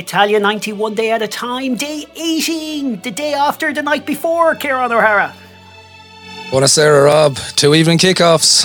[0.00, 4.90] Italia 91 day at a time, day 18, the day after the night before, Kieran
[4.90, 5.34] O'Hara.
[6.48, 7.36] Buonasera, Rob.
[7.54, 8.64] Two evening kickoffs.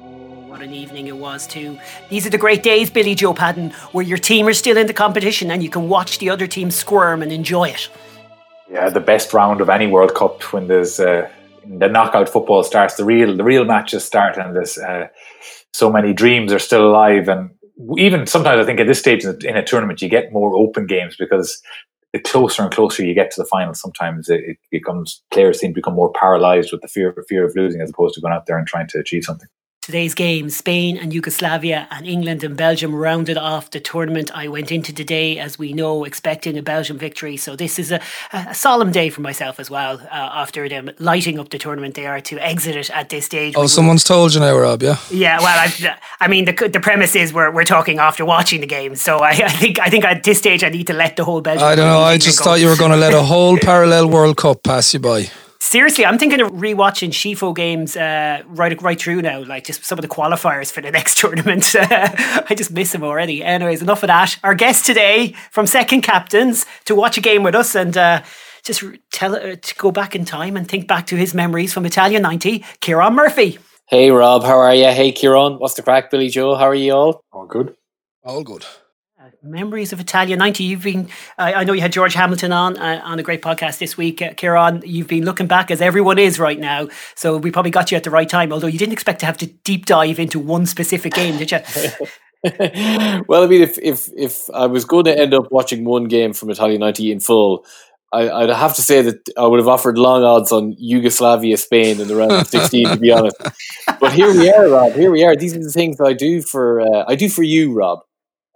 [0.00, 0.04] Oh,
[0.48, 1.78] What an evening it was, too.
[2.08, 4.94] These are the great days, Billy Joe Padden, where your team are still in the
[4.94, 7.90] competition and you can watch the other team squirm and enjoy it.
[8.70, 11.28] Yeah, the best round of any World Cup when there's uh,
[11.66, 15.08] the knockout football starts, the real the real matches start, and there's uh,
[15.72, 17.28] so many dreams are still alive.
[17.28, 17.50] And
[17.98, 21.16] even sometimes, I think at this stage in a tournament, you get more open games
[21.18, 21.60] because
[22.12, 25.74] the closer and closer you get to the final, sometimes it, becomes players seem to
[25.74, 28.58] become more paralysed with the fear fear of losing as opposed to going out there
[28.58, 29.48] and trying to achieve something.
[29.86, 34.32] Today's game, Spain and Yugoslavia and England and Belgium rounded off the tournament.
[34.34, 37.36] I went into today, as we know, expecting a Belgium victory.
[37.36, 38.00] So this is a,
[38.32, 40.00] a solemn day for myself as well.
[40.00, 43.54] Uh, after them lighting up the tournament, they are to exit it at this stage.
[43.56, 44.82] Oh, someone's told you now, Rob.
[44.82, 44.98] Yeah.
[45.08, 45.38] Yeah.
[45.38, 45.86] Well, I've,
[46.18, 48.96] i mean, the, the premise is we're, we're talking after watching the game.
[48.96, 51.42] So I, I think I think at this stage I need to let the whole
[51.42, 51.62] Belgium.
[51.62, 52.00] I don't know.
[52.00, 54.98] I just thought you were going to let a whole parallel World Cup pass you
[54.98, 55.30] by.
[55.68, 59.98] Seriously, I'm thinking of rewatching Scifo games uh, right right through now, like just some
[59.98, 61.74] of the qualifiers for the next tournament.
[61.76, 63.42] I just miss them already.
[63.42, 64.38] Anyways, enough of that.
[64.44, 68.22] Our guest today from Second Captains to watch a game with us and uh,
[68.62, 71.84] just tell uh, to go back in time and think back to his memories from
[71.84, 72.64] Italia '90.
[72.80, 73.58] Kieran Murphy.
[73.88, 74.92] Hey Rob, how are you?
[74.92, 76.12] Hey Kieran, what's the crack?
[76.12, 77.20] Billy Joe, how are you all?
[77.32, 77.74] All good.
[78.22, 78.64] All good.
[79.46, 80.64] Memories of Italia 90.
[80.64, 81.08] You've been,
[81.38, 84.20] uh, I know you had George Hamilton on uh, on a great podcast this week.
[84.20, 86.88] Uh, Kieran, you've been looking back as everyone is right now.
[87.14, 89.36] So we probably got you at the right time, although you didn't expect to have
[89.38, 91.58] to deep dive into one specific game, did you?
[93.28, 96.32] well, I mean, if, if, if I was going to end up watching one game
[96.32, 97.64] from Italia 90 in full,
[98.12, 102.00] I, would have to say that I would have offered long odds on Yugoslavia, Spain
[102.00, 103.36] in the round of 16, to be honest.
[104.00, 104.92] But here we are, Rob.
[104.92, 105.36] Here we are.
[105.36, 108.00] These are the things I do for uh, I do for you, Rob.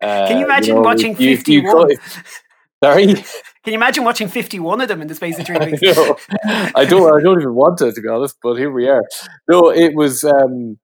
[0.01, 1.91] Can you uh, imagine you know, watching you, 51?
[1.91, 1.97] You
[2.85, 3.07] Sorry?
[3.07, 3.25] Can
[3.67, 5.83] you imagine watching 51 of them in the space of three weeks?
[5.85, 9.03] I, I don't I don't even want to, to be honest, but here we are.
[9.49, 10.79] No, it was, um,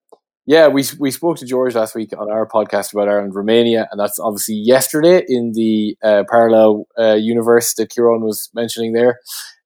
[0.44, 3.99] yeah, we, we spoke to George last week on our podcast about Ireland Romania, and
[3.99, 9.19] that's obviously yesterday in the uh, parallel uh, universe that Kieran was mentioning there.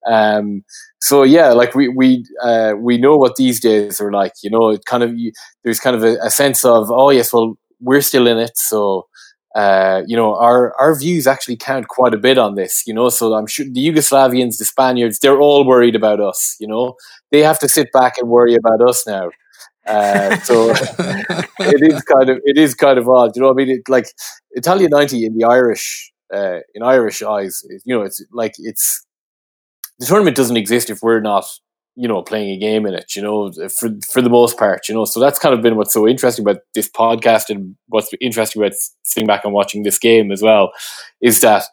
[0.07, 0.65] Um,
[1.01, 4.33] so yeah, like we we uh, we know what these days are like.
[4.43, 5.33] You know, it kind of you,
[5.65, 9.07] there's kind of a, a sense of oh yes, well we're still in it, so
[9.55, 13.09] uh, you know, our, our views actually count quite a bit on this, you know.
[13.09, 16.95] So I'm sure the Yugoslavians, the Spaniards, they're all worried about us, you know.
[17.33, 19.31] They have to sit back and worry about us now.
[19.87, 20.71] Uh, so
[21.61, 23.51] it is kind of it is kind of odd, you know.
[23.51, 24.07] I mean, it, like
[24.53, 29.05] Italia ninety in the Irish uh, in Irish eyes, you know, it's like it's
[29.99, 31.45] the tournament doesn't exist if we're not
[32.01, 34.95] you know, playing a game in it, you know, for for the most part, you
[34.95, 35.05] know.
[35.05, 38.73] So that's kind of been what's so interesting about this podcast and what's interesting about
[39.03, 40.73] sitting back and watching this game as well,
[41.21, 41.65] is that,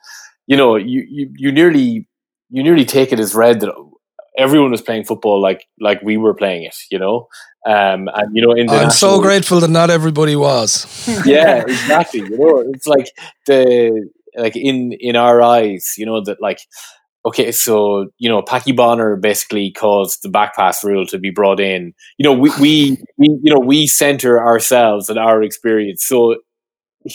[0.46, 2.10] you know, you, you, you nearly
[2.50, 3.74] you nearly take it as read that
[4.38, 7.30] everyone was playing football like like we were playing it, you know.
[7.66, 10.86] Um, and you know, in I'm so grateful that not everybody was.
[11.26, 12.20] yeah, exactly.
[12.20, 13.12] You know, it's like
[13.46, 16.60] the like in in our eyes, you know, that like
[17.28, 21.94] okay, so you know, Packie Bonner basically caused the backpass rule to be brought in.
[22.18, 26.38] You know, we, we, we you know we center ourselves and our experience so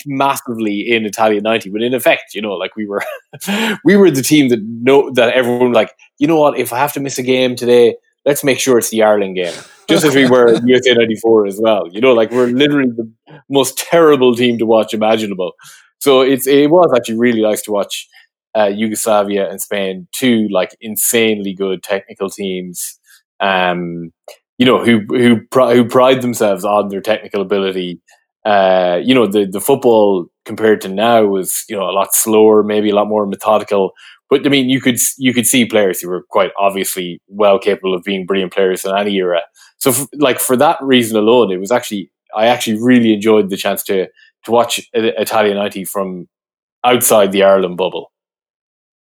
[0.06, 3.02] massively in Italia ninety, but in effect, you know, like we were
[3.84, 6.92] we were the team that know that everyone like, you know what, if I have
[6.94, 9.54] to miss a game today, let's make sure it's the Ireland game.
[9.88, 11.88] Just as we were in USA ninety four as well.
[11.90, 13.10] You know, like we're literally the
[13.50, 15.52] most terrible team to watch imaginable.
[15.98, 18.08] So it's it was actually really nice to watch
[18.56, 22.98] uh, Yugoslavia and Spain, two like insanely good technical teams.
[23.40, 24.12] Um,
[24.58, 28.00] you know who who who pride themselves on their technical ability.
[28.44, 32.62] Uh, you know the the football compared to now was you know a lot slower,
[32.62, 33.92] maybe a lot more methodical.
[34.30, 37.94] But I mean, you could you could see players who were quite obviously well capable
[37.94, 39.42] of being brilliant players in any era.
[39.78, 43.56] So, f- like for that reason alone, it was actually I actually really enjoyed the
[43.56, 44.06] chance to
[44.44, 46.28] to watch Italia ninety from
[46.84, 48.11] outside the Ireland bubble.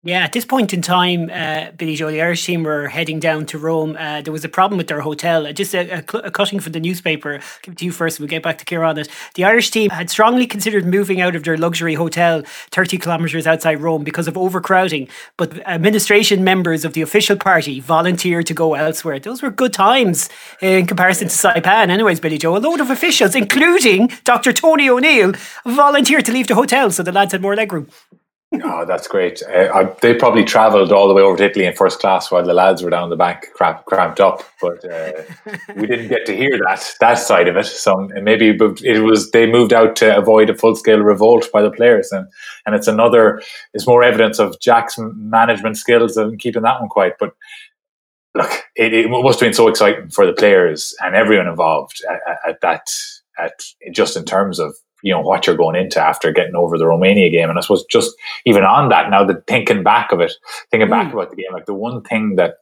[0.05, 3.45] Yeah, at this point in time, uh, Billy Joe, the Irish team were heading down
[3.45, 3.95] to Rome.
[3.97, 5.47] Uh, there was a problem with their hotel.
[5.47, 7.35] Uh, just a, a, a, cutting from the newspaper.
[7.35, 8.19] I'll give it to you first.
[8.19, 9.07] and We'll get back to Kieran on it.
[9.35, 13.79] The Irish team had strongly considered moving out of their luxury hotel 30 kilometres outside
[13.79, 15.07] Rome because of overcrowding.
[15.37, 19.19] But administration members of the official party volunteered to go elsewhere.
[19.19, 20.27] Those were good times
[20.61, 21.87] in comparison to Saipan.
[21.87, 24.51] Anyways, Billy Joe, a load of officials, including Dr.
[24.51, 25.31] Tony O'Neill,
[25.65, 27.89] volunteered to leave the hotel so the lads had more legroom.
[28.61, 29.41] Oh, that's great.
[29.43, 32.45] Uh, I, they probably travelled all the way over to Italy in first class while
[32.45, 34.43] the lads were down the bank cramp, cramped up.
[34.61, 35.23] But uh,
[35.75, 37.65] we didn't get to hear that that side of it.
[37.65, 41.71] So maybe it was they moved out to avoid a full scale revolt by the
[41.71, 42.27] players, and
[42.65, 43.41] and it's another
[43.73, 47.15] it's more evidence of Jack's management skills and keeping that one quiet.
[47.19, 47.33] But
[48.35, 52.19] look, it, it must have been so exciting for the players and everyone involved at,
[52.47, 52.89] at that
[53.37, 56.87] at just in terms of you know what you're going into after getting over the
[56.87, 57.49] Romania game.
[57.49, 58.15] And I suppose just
[58.45, 60.33] even on that now, the thinking back of it,
[60.71, 60.91] thinking mm.
[60.91, 61.17] back hmm.
[61.17, 62.55] about the game, like the one thing that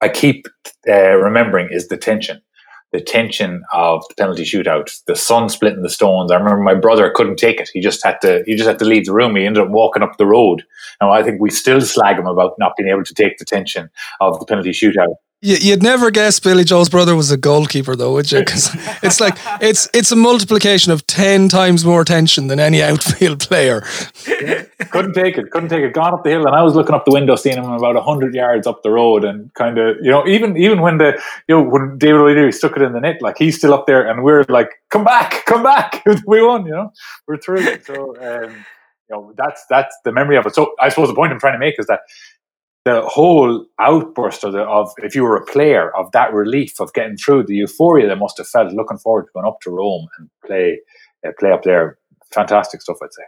[0.00, 0.46] I keep
[0.88, 2.40] uh, remembering is the tension.
[2.92, 6.30] The tension of the penalty shootout, the sun splitting the stones.
[6.30, 7.68] I remember my brother couldn't take it.
[7.72, 8.44] He just had to.
[8.46, 9.34] He just had to leave the room.
[9.34, 10.62] He ended up walking up the road.
[11.00, 13.90] Now I think we still slag him about not being able to take the tension
[14.20, 15.16] of the penalty shootout.
[15.46, 18.38] You'd never guess Billy Joe's brother was a goalkeeper, though, would you?
[18.38, 18.70] Because
[19.02, 23.82] it's like it's it's a multiplication of ten times more tension than any outfield player.
[24.26, 25.50] Yeah, couldn't take it.
[25.50, 25.92] Couldn't take it.
[25.92, 28.34] Gone up the hill, and I was looking up the window, seeing him about hundred
[28.34, 31.62] yards up the road, and kind of, you know, even even when the you know
[31.62, 34.46] when David O'Leary stuck it in the net, like he's still up there, and we're
[34.48, 36.90] like, "Come back, come back, we won!" You know,
[37.28, 37.82] we're through.
[37.82, 38.64] So, um,
[39.10, 40.54] you know, that's that's the memory of it.
[40.54, 42.00] So, I suppose the point I'm trying to make is that
[42.84, 46.92] the whole outburst of, the, of if you were a player of that relief of
[46.92, 50.06] getting through the euphoria they must have felt looking forward to going up to Rome
[50.18, 50.80] and play
[51.26, 51.98] uh, play up there
[52.32, 53.24] fantastic stuff I'd say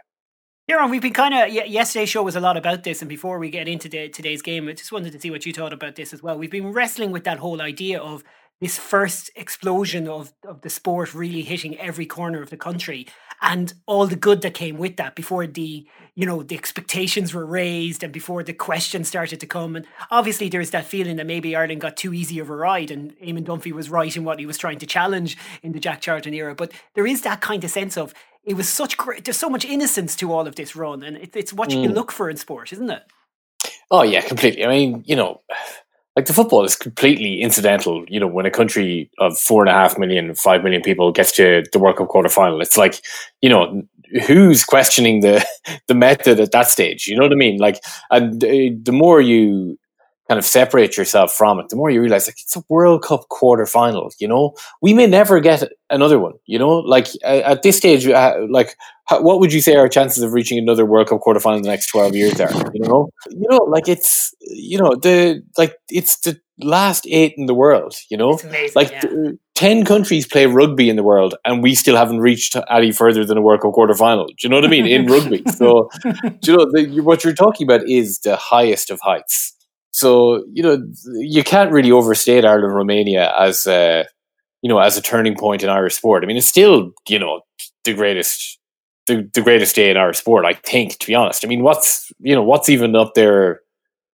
[0.69, 3.49] Kieran, we've been kind of yesterday's show was a lot about this, and before we
[3.49, 6.11] get into the, today's game, I just wanted to see what you thought about this
[6.11, 6.37] as well.
[6.37, 8.21] We've been wrestling with that whole idea of
[8.59, 13.07] this first explosion of, of the sport really hitting every corner of the country
[13.41, 17.45] and all the good that came with that before the you know the expectations were
[17.45, 19.75] raised and before the questions started to come.
[19.75, 23.15] And obviously there's that feeling that maybe Ireland got too easy of a ride and
[23.19, 26.33] Eamon Dunphy was right in what he was trying to challenge in the Jack Charlton
[26.33, 26.55] era.
[26.55, 28.13] But there is that kind of sense of
[28.43, 31.35] it was such great there's so much innocence to all of this run and it,
[31.35, 31.95] it's what you can mm.
[31.95, 33.03] look for in sport isn't it?
[33.91, 34.65] Oh yeah completely.
[34.65, 35.41] I mean you know
[36.17, 38.03] like the football is completely incidental.
[38.07, 41.31] You know, when a country of four and a half million, five million people gets
[41.33, 42.99] to the World Cup quarter final, it's like,
[43.43, 43.83] you know,
[44.25, 45.45] who's questioning the
[45.87, 47.05] the method at that stage?
[47.05, 47.59] You know what I mean?
[47.59, 48.47] Like, and uh,
[48.81, 49.77] the more you
[50.27, 53.29] kind of separate yourself from it, the more you realize like it's a World Cup
[53.29, 54.11] quarter final.
[54.19, 56.33] You know, we may never get another one.
[56.45, 58.75] You know, like at this stage, uh, like
[59.09, 61.69] what would you say our chances of reaching another World Cup quarter final in the
[61.69, 62.51] next twelve years are?
[62.73, 67.45] You know, you know, like it's you know the like it's the last eight in
[67.45, 67.95] the world.
[68.09, 69.31] You know, amazing, like yeah.
[69.55, 73.37] ten countries play rugby in the world, and we still haven't reached any further than
[73.37, 74.25] a World Cup quarter final.
[74.25, 75.43] Do you know what I mean in rugby?
[75.55, 75.89] So,
[76.43, 79.53] you know the, what you're talking about is the highest of heights
[79.97, 80.77] so you know
[81.21, 84.05] you can't really overstate Ireland Romania as a
[84.61, 86.23] you know as a turning point in Irish sport.
[86.23, 87.41] I mean, it's still you know
[87.83, 88.59] the greatest
[89.07, 90.45] the, the greatest day in our sport.
[90.45, 91.43] I think, to be honest.
[91.43, 93.61] I mean, what's you know what's even up there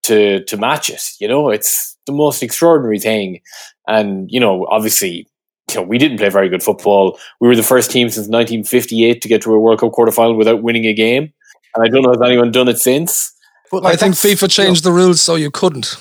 [0.04, 1.02] to to match it?
[1.20, 3.42] You know, it's the most extraordinary thing,
[3.86, 5.28] and you know, obviously.
[5.70, 7.18] You know, we didn't play very good football.
[7.40, 10.62] We were the first team since 1958 to get to a World Cup quarterfinal without
[10.62, 11.34] winning a game,
[11.74, 13.33] and I don't know if anyone done it since.
[13.74, 15.98] But like I think FIFA changed you know, the rules so you couldn't.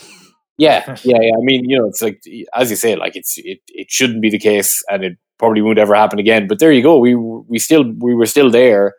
[0.59, 1.33] Yeah, yeah, yeah.
[1.35, 2.21] I mean, you know, it's like
[2.55, 5.79] as you say, like it's it, it shouldn't be the case, and it probably won't
[5.79, 6.47] ever happen again.
[6.47, 6.99] But there you go.
[6.99, 8.93] We we still we were still there,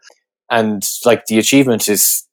[0.50, 2.28] and like the achievement is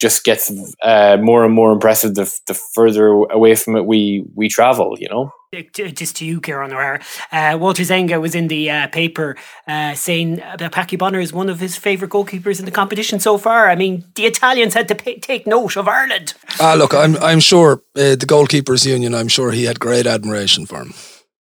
[0.00, 0.50] just gets
[0.82, 4.96] uh, more and more impressive the, the further away from it we we travel.
[4.98, 5.30] You know
[5.72, 7.00] just to you, Kieran O'Hara.
[7.30, 9.36] Uh, Walter Zenga was in the uh, paper
[9.68, 13.36] uh, saying that Packie Bonner is one of his favourite goalkeepers in the competition so
[13.36, 13.68] far.
[13.68, 16.32] I mean, the Italians had to pay, take note of Ireland.
[16.58, 19.14] Ah, look, I'm I'm sure uh, the goalkeepers union.
[19.14, 20.94] I'm sure he had great admiration for him.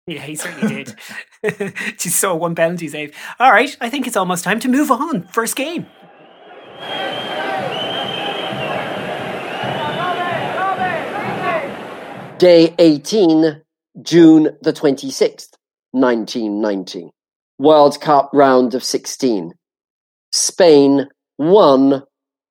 [0.06, 0.84] Yeah, he certainly
[1.42, 1.74] did.
[1.98, 3.12] Just saw one penalty save.
[3.40, 5.24] All right, I think it's almost time to move on.
[5.32, 5.86] First game.
[12.38, 13.65] Day 18
[14.02, 15.54] June the 26th,
[15.92, 17.10] 1990.
[17.58, 19.52] World Cup round of 16.
[20.32, 22.02] Spain 1,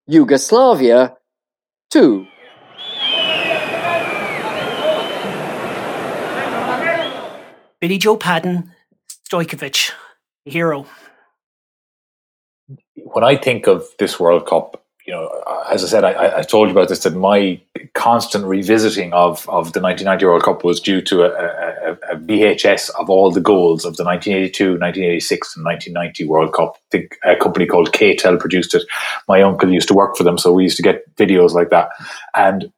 [0.07, 1.13] Yugoslavia
[1.91, 2.25] 2.
[7.79, 8.71] Billy Joe Padden,
[9.29, 9.91] Stojkovic,
[10.45, 10.87] hero.
[12.95, 16.41] When I think of this World Cup, you know, uh, as I said, I, I,
[16.41, 17.61] told you about this that my
[17.93, 22.89] constant revisiting of, of the 1990 World Cup was due to a, a, a, VHS
[22.99, 26.73] of all the goals of the 1982, 1986, and 1990 World Cup.
[26.75, 28.83] I think a company called KTEL produced it.
[29.27, 31.89] My uncle used to work for them, so we used to get videos like that.
[32.33, 32.71] And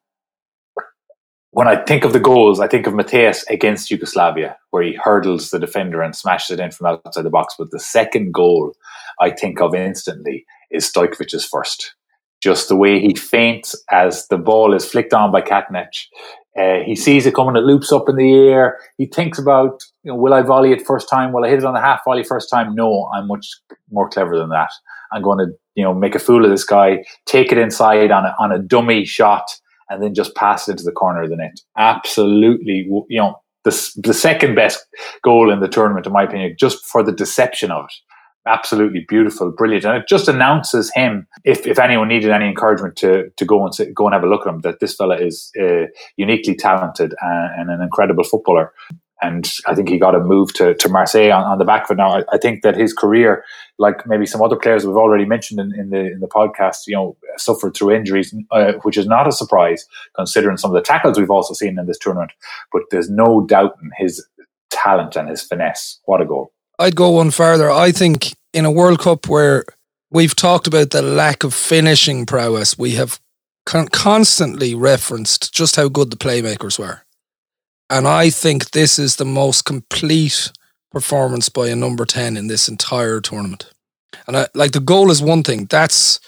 [1.51, 5.49] when I think of the goals, I think of Matthäus against Yugoslavia, where he hurdles
[5.49, 7.55] the defender and smashes it in from outside the box.
[7.57, 8.73] But the second goal
[9.21, 11.95] I think of instantly is Stojkovic's first
[12.41, 15.87] just the way he feints as the ball is flicked on by Katanec.
[16.57, 18.79] Uh, he sees it coming, it loops up in the air.
[18.97, 21.31] He thinks about, you know, will I volley it first time?
[21.31, 22.73] Will I hit it on the half volley first time?
[22.73, 23.47] No, I'm much
[23.91, 24.71] more clever than that.
[25.11, 28.25] I'm going to, you know, make a fool of this guy, take it inside on
[28.25, 29.45] a, on a dummy shot,
[29.89, 31.59] and then just pass it into the corner of the net.
[31.77, 34.83] Absolutely, you know, the, the second best
[35.23, 37.93] goal in the tournament, in my opinion, just for the deception of it
[38.47, 41.27] absolutely beautiful, brilliant, and it just announces him.
[41.43, 44.27] If, if anyone needed any encouragement to to go and sit, go and have a
[44.27, 45.85] look at him, that this fella is uh,
[46.15, 48.73] uniquely talented and, and, an incredible footballer.
[49.19, 51.91] And I think he got a move to, to Marseille on, on the back of
[51.91, 51.97] it.
[51.97, 53.43] Now, I, I, think that his career,
[53.79, 56.95] like maybe some other players we've already mentioned in, in the in the podcast, you
[56.95, 59.85] know, suffered through injuries, uh, which is not a surprise
[60.15, 62.31] considering some of the tackles we've also seen in this tournament.
[62.71, 64.25] But there's no doubt in his
[64.69, 65.99] talent and his finesse.
[66.05, 66.51] What a goal!
[66.79, 67.69] I'd go one further.
[67.71, 69.65] I think in a World Cup where
[70.11, 73.19] we've talked about the lack of finishing prowess, we have
[73.65, 77.01] con- constantly referenced just how good the playmakers were.
[77.89, 80.51] And I think this is the most complete
[80.91, 83.71] performance by a number 10 in this entire tournament.
[84.27, 86.19] And I, like the goal is one thing, that's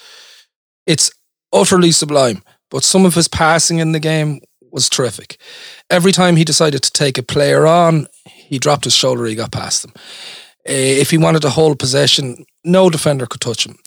[0.85, 1.11] it's
[1.53, 4.41] utterly sublime, but some of his passing in the game
[4.71, 5.37] was terrific.
[5.89, 9.51] Every time he decided to take a player on, he dropped his shoulder, he got
[9.51, 9.93] past them.
[10.67, 13.77] Uh, if he wanted to hold possession, no defender could touch him.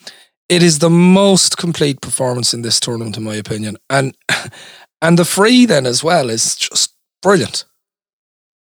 [0.49, 4.17] It is the most complete performance in this tournament, in my opinion, and
[5.03, 7.65] and the free then as well is just brilliant.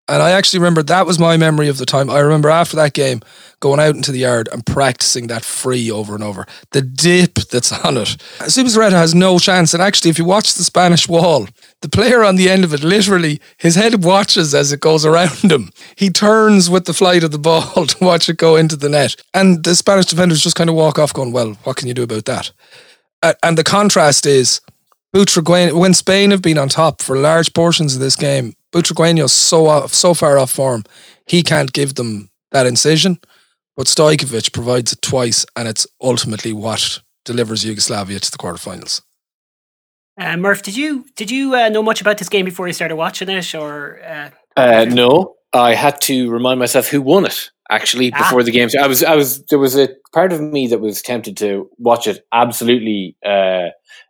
[0.09, 2.11] And I actually remember that was my memory of the time.
[2.11, 3.21] I remember after that game
[3.61, 6.44] going out into the yard and practicing that free over and over.
[6.73, 8.16] The dip that's on it.
[8.40, 9.73] Zubizarreta has no chance.
[9.73, 11.47] And actually, if you watch the Spanish wall,
[11.82, 15.50] the player on the end of it, literally, his head watches as it goes around
[15.50, 15.71] him.
[15.94, 19.14] He turns with the flight of the ball to watch it go into the net.
[19.32, 22.02] And the Spanish defenders just kind of walk off going, well, what can you do
[22.02, 22.50] about that?
[23.42, 24.61] And the contrast is,
[25.14, 29.66] Butragueño, when Spain have been on top for large portions of this game, Butragueño's so
[29.66, 30.84] off, so far off form,
[31.26, 33.18] he can't give them that incision.
[33.76, 39.02] But Stojkovic provides it twice, and it's ultimately what delivers Yugoslavia to the quarterfinals.
[40.18, 42.96] Uh, Murph, did you did you uh, know much about this game before you started
[42.96, 44.00] watching it, or?
[44.04, 44.30] Uh...
[44.60, 48.18] uh no, I had to remind myself who won it actually ah.
[48.18, 48.44] before ah.
[48.44, 48.68] the game.
[48.68, 51.68] So I was I was there was a part of me that was tempted to
[51.78, 52.26] watch it.
[52.32, 53.68] Absolutely, uh,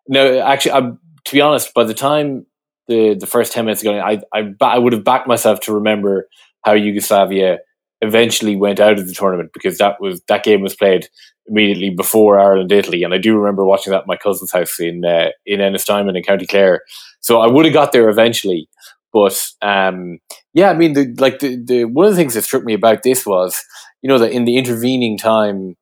[0.08, 0.40] no.
[0.40, 2.46] Actually, I'm, to be honest, by the time
[2.92, 6.28] the the first ten minutes ago, I I I would have backed myself to remember
[6.64, 7.58] how Yugoslavia
[8.00, 11.08] eventually went out of the tournament because that was that game was played
[11.46, 15.04] immediately before Ireland Italy, and I do remember watching that at my cousin's house in
[15.04, 16.82] uh, in Ennistimon in County Clare.
[17.20, 18.68] So I would have got there eventually,
[19.12, 20.18] but um,
[20.54, 23.02] yeah, I mean, the, like the, the one of the things that struck me about
[23.02, 23.62] this was,
[24.02, 25.76] you know, that in the intervening time,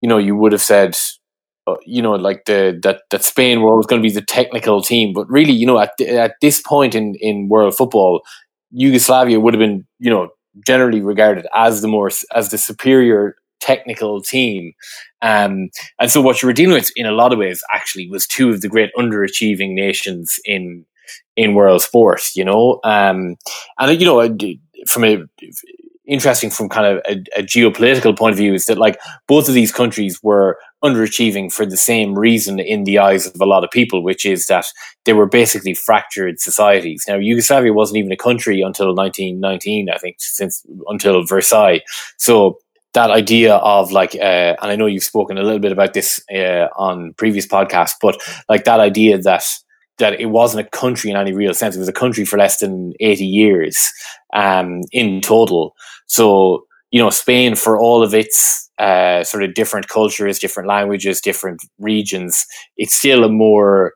[0.00, 0.96] you know, you would have said,
[1.84, 5.12] you know, like the that that Spain were always going to be the technical team,
[5.12, 8.22] but really, you know, at at this point in in world football,
[8.70, 10.28] Yugoslavia would have been, you know,
[10.66, 14.72] generally regarded as the more as the superior technical team.
[15.22, 18.26] Um, and so what you were dealing with in a lot of ways actually was
[18.26, 20.84] two of the great underachieving nations in
[21.36, 22.80] in world sports, you know.
[22.84, 23.36] Um,
[23.78, 24.36] and you know,
[24.86, 25.24] from a
[26.08, 29.54] interesting from kind of a, a, geopolitical point of view is that like both of
[29.54, 33.70] these countries were underachieving for the same reason in the eyes of a lot of
[33.70, 34.64] people, which is that
[35.04, 37.04] they were basically fractured societies.
[37.06, 41.82] Now, Yugoslavia wasn't even a country until 1919, I think, since until Versailles.
[42.16, 42.58] So
[42.94, 46.22] that idea of like, uh, and I know you've spoken a little bit about this
[46.34, 49.44] uh, on previous podcasts, but like that idea that
[49.98, 51.76] that it wasn't a country in any real sense.
[51.76, 53.92] It was a country for less than 80 years
[54.32, 55.74] um, in total.
[56.06, 61.20] So, you know, Spain, for all of its uh, sort of different cultures, different languages,
[61.20, 63.94] different regions, it's still a more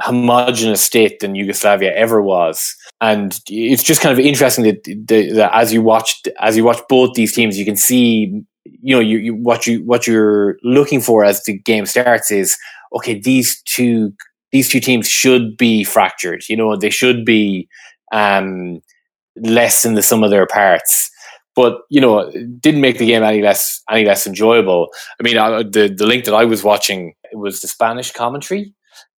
[0.00, 2.74] homogenous state than Yugoslavia ever was.
[3.00, 7.14] And it's just kind of interesting that, that as you watch as you watch both
[7.14, 11.24] these teams, you can see, you know, you, you what you what you're looking for
[11.24, 12.56] as the game starts is
[12.94, 13.18] okay.
[13.18, 14.12] These two
[14.52, 16.42] these two teams should be fractured.
[16.48, 17.68] You know, they should be
[18.12, 18.80] um,
[19.36, 21.10] less in the sum of their parts.
[21.54, 24.90] But you know, didn't make the game any less any less enjoyable.
[25.20, 28.74] I mean, I, the the link that I was watching was the Spanish commentary,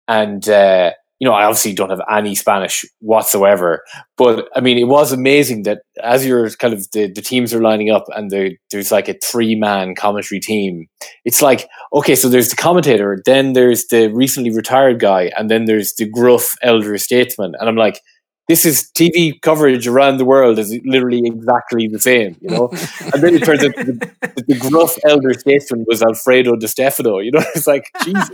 [0.07, 3.83] and uh, you know, I obviously don't have any Spanish whatsoever,
[4.17, 7.61] but I mean, it was amazing that as you're kind of the, the teams are
[7.61, 10.87] lining up and the, there's like a three man commentary team,
[11.25, 15.65] it's like, okay, so there's the commentator, then there's the recently retired guy, and then
[15.65, 17.55] there's the gruff elder statesman.
[17.59, 18.01] And I'm like,
[18.49, 22.69] this is TV coverage around the world is literally exactly the same, you know.
[23.13, 27.19] and then it turns out the, the gruff elder statesman was Alfredo Di Stefano.
[27.19, 28.31] You know, it's like Jesus.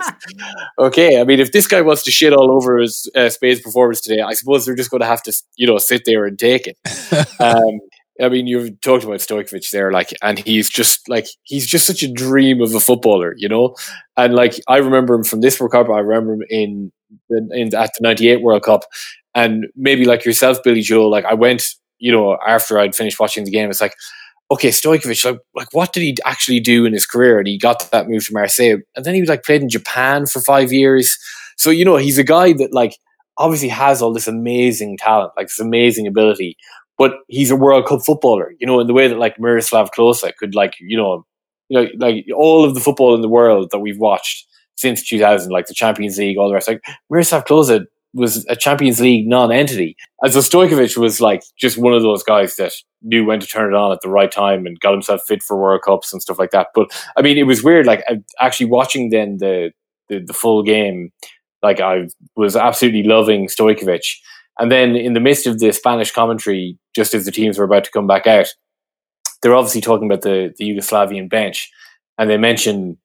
[0.78, 4.00] Okay, I mean, if this guy wants to shit all over his uh, Spain's performance
[4.00, 6.66] today, I suppose they're just going to have to, you know, sit there and take
[6.68, 6.78] it.
[7.40, 7.80] Um,
[8.20, 12.02] I mean, you've talked about Stojkovic there, like, and he's just like he's just such
[12.02, 13.74] a dream of a footballer, you know.
[14.16, 15.90] And like, I remember him from this World Cup.
[15.90, 16.92] I remember him in,
[17.50, 18.84] in at the '98 World Cup,
[19.34, 21.64] and maybe like yourself, Billy Joe, like I went,
[21.98, 23.94] you know, after I'd finished watching the game, it's like,
[24.50, 27.38] okay, Stojkovic, like, like what did he actually do in his career?
[27.38, 28.78] And he got that move to Marseille.
[28.94, 31.18] And then he was like played in Japan for five years.
[31.56, 32.96] So, you know, he's a guy that like
[33.36, 36.56] obviously has all this amazing talent, like this amazing ability,
[36.96, 40.30] but he's a World Cup footballer, you know, in the way that like Miroslav Klose
[40.36, 41.26] could like, you know,
[41.68, 45.50] you know, like all of the football in the world that we've watched since 2000,
[45.50, 49.96] like the Champions League, all the rest, like Miroslav Klose was a Champions League non-entity.
[50.22, 53.72] And so Stojkovic was like just one of those guys that knew when to turn
[53.72, 56.38] it on at the right time and got himself fit for World Cups and stuff
[56.38, 56.68] like that.
[56.74, 57.86] But I mean, it was weird.
[57.86, 58.04] Like
[58.40, 59.72] actually watching then the
[60.08, 61.12] the, the full game,
[61.62, 64.04] like I was absolutely loving Stojkovic.
[64.58, 67.84] And then in the midst of the Spanish commentary, just as the teams were about
[67.84, 68.46] to come back out,
[69.42, 71.70] they're obviously talking about the, the Yugoslavian bench,
[72.16, 72.96] and they mention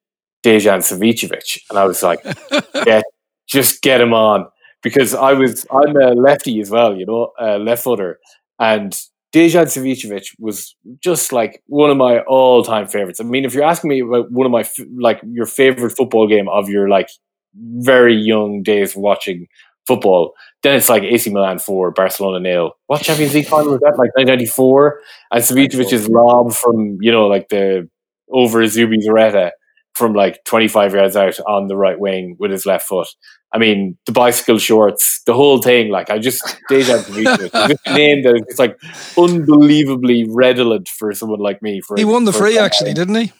[0.44, 2.22] Dejan Savicevic, and I was like,
[2.84, 3.04] "Get,
[3.46, 4.46] just get him on."
[4.82, 8.18] Because I was I'm a lefty as well, you know, a left footer,
[8.58, 8.92] and
[9.32, 13.20] Dejan Savicevic was just like one of my all time favorites.
[13.20, 14.64] I mean, if you're asking me about one of my
[14.98, 17.08] like your favorite football game of your like
[17.54, 19.46] very young days watching
[19.86, 22.72] football, then it's like AC Milan four, Barcelona nil.
[22.86, 23.98] What Champions League final was that?
[23.98, 25.00] Like 1994,
[25.32, 27.88] and Savicevic's lob from you know like the
[28.32, 29.50] over Zubizarreta
[29.94, 33.08] from like 25 yards out on the right wing with his left foot.
[33.52, 35.90] I mean, the bicycle shorts, the whole thing.
[35.90, 38.78] Like, I just Dejan Savicevic, just a name that is like
[39.18, 41.80] unbelievably redolent for someone like me.
[41.80, 43.32] For he won the free, actually, didn't he?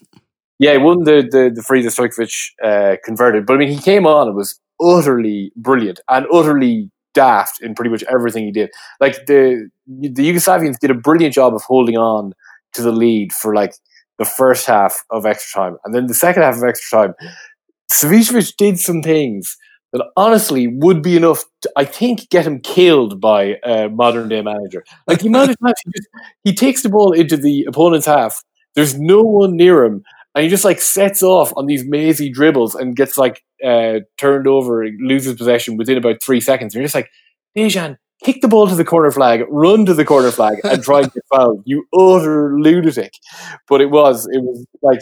[0.59, 3.47] Yeah, he won the the, the free that Stojkovic uh, converted.
[3.47, 7.91] But I mean, he came on and was utterly brilliant and utterly daft in pretty
[7.91, 8.71] much everything he did.
[8.99, 12.33] Like the the Yugoslavians did a brilliant job of holding on
[12.73, 13.75] to the lead for like
[14.21, 17.15] the first half of extra time, and then the second half of extra time,
[17.91, 19.57] Savicevic did some things
[19.93, 24.43] that honestly would be enough to, I think, get him killed by a modern day
[24.43, 24.85] manager.
[25.09, 26.09] Like the amount of times he, just,
[26.45, 28.41] he takes the ball into the opponent's half,
[28.75, 30.05] there's no one near him,
[30.35, 34.47] and he just like sets off on these mazy dribbles and gets like uh, turned
[34.47, 36.75] over, loses possession within about three seconds.
[36.75, 37.11] And you're just like,
[37.57, 41.03] Dejan, kick the ball to the corner flag, run to the corner flag, and try
[41.03, 41.63] get fouled.
[41.65, 43.15] You utter lunatic.
[43.69, 45.01] But it was, it was like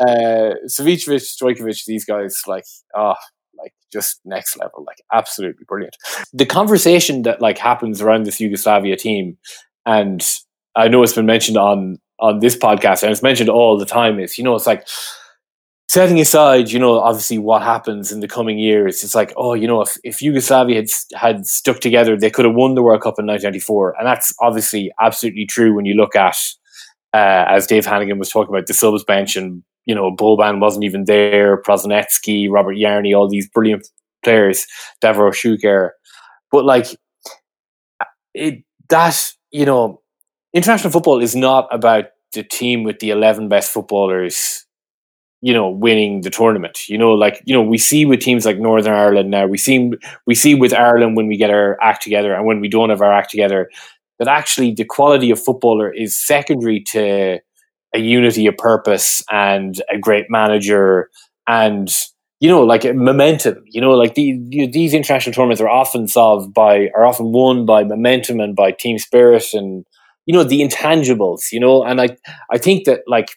[0.00, 3.24] uh, Savicevic, Stojkovic, these guys, like, ah, oh,
[3.60, 5.96] like just next level, like absolutely brilliant.
[6.32, 9.36] The conversation that like happens around this Yugoslavia team,
[9.86, 10.24] and
[10.76, 14.18] I know it's been mentioned on on this podcast and it's mentioned all the time
[14.18, 14.86] is you know it's like
[15.88, 19.66] setting aside you know obviously what happens in the coming years it's like oh you
[19.66, 23.18] know if, if yugoslavia had had stuck together they could have won the world cup
[23.18, 26.36] in 1994 and that's obviously absolutely true when you look at
[27.14, 30.84] uh, as dave hannigan was talking about the subs bench and you know, Boban wasn't
[30.84, 33.88] even there, Prosinecki, Robert Jarni, all these brilliant
[34.22, 34.66] players,
[35.00, 35.90] Davor Šuker.
[36.52, 36.88] But like
[38.34, 40.02] it that, you know,
[40.52, 44.66] international football is not about the team with the eleven best footballers,
[45.40, 46.88] you know, winning the tournament.
[46.88, 49.92] You know, like, you know, we see with teams like Northern Ireland now, we see
[50.26, 53.02] we see with Ireland when we get our act together and when we don't have
[53.02, 53.70] our act together,
[54.18, 57.40] that actually the quality of footballer is secondary to
[57.94, 61.08] a unity of purpose and a great manager
[61.46, 61.88] and
[62.40, 64.38] you know like momentum you know like the,
[64.70, 68.98] these international tournaments are often solved by are often won by momentum and by team
[68.98, 69.84] spirit and
[70.26, 72.08] you know the intangibles you know and i
[72.50, 73.30] i think that like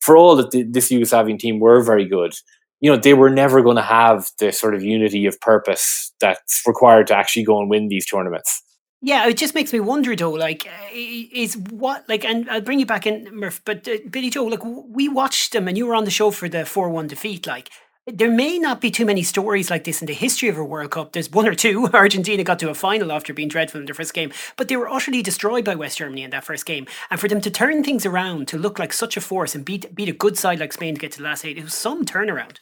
[0.00, 2.34] for all that the, this yugoslavian team were very good
[2.80, 6.62] you know they were never going to have the sort of unity of purpose that's
[6.66, 8.62] required to actually go and win these tournaments
[9.00, 12.86] yeah, it just makes me wonder though, like, is what, like, and I'll bring you
[12.86, 16.04] back in, Murph, but uh, Billy Joe, like, we watched them and you were on
[16.04, 17.46] the show for the 4 1 defeat.
[17.46, 17.70] Like,
[18.12, 20.90] there may not be too many stories like this in the history of a World
[20.90, 21.12] Cup.
[21.12, 21.88] There's one or two.
[21.92, 24.88] Argentina got to a final after being dreadful in their first game, but they were
[24.88, 26.86] utterly destroyed by West Germany in that first game.
[27.10, 29.94] And for them to turn things around, to look like such a force and beat,
[29.94, 32.04] beat a good side like Spain to get to the last eight, it was some
[32.04, 32.58] turnaround.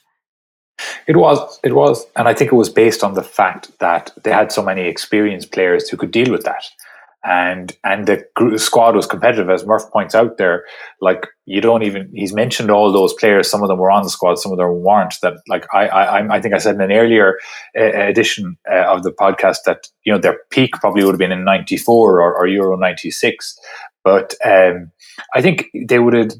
[1.06, 4.32] It was, it was, and I think it was based on the fact that they
[4.32, 6.64] had so many experienced players who could deal with that.
[7.24, 8.24] And and the
[8.56, 10.64] squad was competitive as Murph points out there
[11.00, 14.10] like you don't even he's mentioned all those players some of them were on the
[14.10, 16.92] squad some of them weren't that like I I, I think I said in an
[16.92, 17.38] earlier
[17.76, 21.32] uh, edition uh, of the podcast that you know their peak probably would have been
[21.32, 23.58] in 94 or, or Euro 96
[24.04, 24.92] but um,
[25.34, 26.32] I think they would have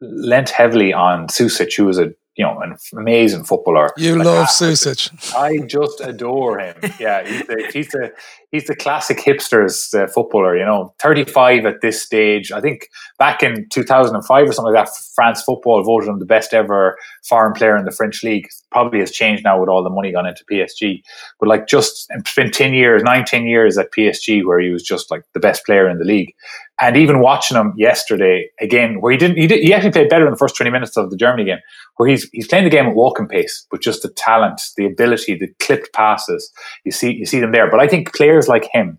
[0.00, 3.90] lent heavily on Susic who was a you know, an amazing footballer.
[3.96, 5.10] You like, love Susic.
[5.36, 6.74] I just adore him.
[6.98, 8.12] Yeah, he's a, he's the
[8.54, 10.56] he's the classic hipsters uh, footballer.
[10.56, 12.52] You know, thirty five at this stage.
[12.52, 12.88] I think
[13.18, 16.24] back in two thousand and five or something like that, France football voted him the
[16.24, 16.96] best ever
[17.28, 18.46] foreign player in the French league.
[18.70, 21.02] Probably has changed now with all the money gone into PSG.
[21.40, 25.10] But like, just it's ten years, nine, ten years at PSG where he was just
[25.10, 26.32] like the best player in the league.
[26.80, 30.24] And even watching him yesterday again, where he didn't, he, did, he actually played better
[30.24, 31.60] in the first 20 minutes of the Germany game,
[31.96, 35.36] where he's, he's playing the game at walking pace, but just the talent, the ability,
[35.36, 36.52] the clipped passes,
[36.84, 37.70] you see, you see them there.
[37.70, 38.98] But I think players like him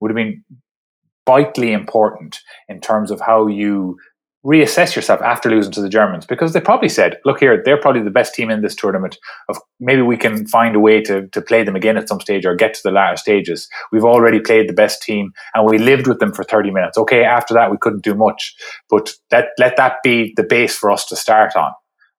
[0.00, 0.44] would have been
[1.26, 3.96] vitally important in terms of how you
[4.44, 8.02] reassess yourself after losing to the Germans because they probably said, look here, they're probably
[8.02, 9.18] the best team in this tournament.
[9.48, 12.46] Of maybe we can find a way to, to play them again at some stage
[12.46, 13.68] or get to the latter stages.
[13.92, 16.96] We've already played the best team and we lived with them for 30 minutes.
[16.96, 18.54] Okay, after that we couldn't do much,
[18.88, 21.72] but let, let that be the base for us to start on.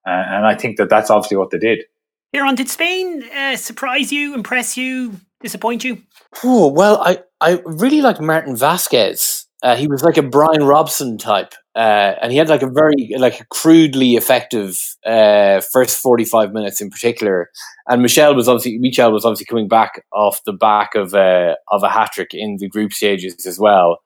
[0.06, 1.84] Uh, and I think that that's obviously what they did.
[2.32, 6.02] Kieran, did Spain uh, surprise you, impress you, disappoint you?
[6.44, 9.46] Oh, well, I, I really liked Martin Vázquez.
[9.62, 13.10] Uh, he was like a Brian Robson type, uh, and he had like a very
[13.16, 14.76] like a crudely effective
[15.06, 17.48] uh, first forty five minutes in particular.
[17.86, 21.54] And Michel was obviously Michel was obviously coming back off the back of a uh,
[21.70, 23.98] of a hat trick in the group stages as well.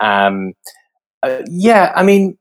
[0.00, 0.54] Um,
[1.22, 2.36] uh, yeah, I mean,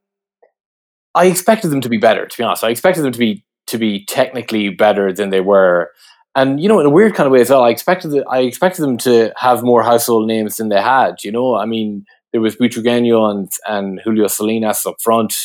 [1.13, 2.25] I expected them to be better.
[2.25, 5.91] To be honest, I expected them to be to be technically better than they were.
[6.35, 8.81] And you know, in a weird kind of way as well, I expected I expected
[8.81, 11.23] them to have more household names than they had.
[11.23, 15.35] You know, I mean, there was Butragueño and, and Julio Salinas up front.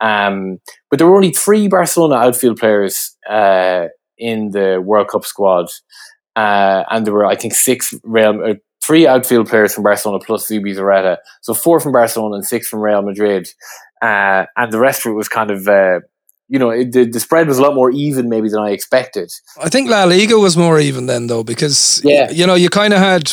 [0.00, 3.86] Um, but there were only three Barcelona outfield players uh,
[4.18, 5.70] in the World Cup squad.
[6.36, 10.46] Uh, and there were, I think, six Real, uh, three outfield players from Barcelona plus
[10.48, 11.16] Zubizarreta.
[11.40, 13.48] So four from Barcelona and six from Real Madrid.
[14.02, 16.00] Uh, and the rest of it was kind of, uh,
[16.48, 19.32] you know, it, the, the spread was a lot more even maybe than I expected.
[19.60, 22.30] I think La Liga was more even then, though, because, yeah.
[22.30, 23.32] you know, you kind of had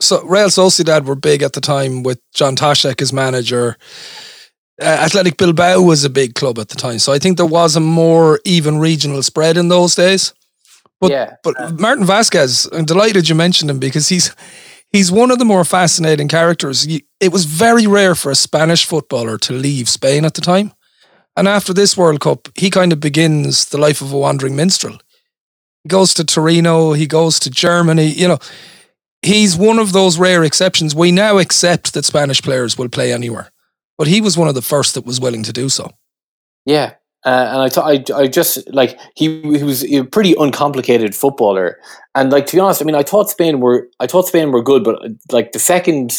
[0.00, 3.76] so Real Sociedad were big at the time with John Toshack as manager.
[4.80, 7.76] Uh, Athletic Bilbao was a big club at the time, so I think there was
[7.76, 10.34] a more even regional spread in those days.
[11.00, 11.36] But yeah.
[11.42, 14.34] but Martin Vázquez, I'm delighted you mentioned him because he's
[14.90, 16.86] he's one of the more fascinating characters.
[17.20, 20.72] It was very rare for a Spanish footballer to leave Spain at the time,
[21.36, 24.98] and after this World Cup, he kind of begins the life of a wandering minstrel.
[25.82, 28.38] He goes to Torino, he goes to Germany, you know
[29.24, 30.94] he's one of those rare exceptions.
[30.94, 33.50] We now accept that Spanish players will play anywhere,
[33.98, 35.90] but he was one of the first that was willing to do so.
[36.64, 36.94] Yeah,
[37.24, 41.78] uh, and I thought I, I just like he he was a pretty uncomplicated footballer,
[42.14, 44.62] and like to be honest, I mean, I thought Spain were I thought Spain were
[44.62, 45.00] good, but
[45.32, 46.16] like the second,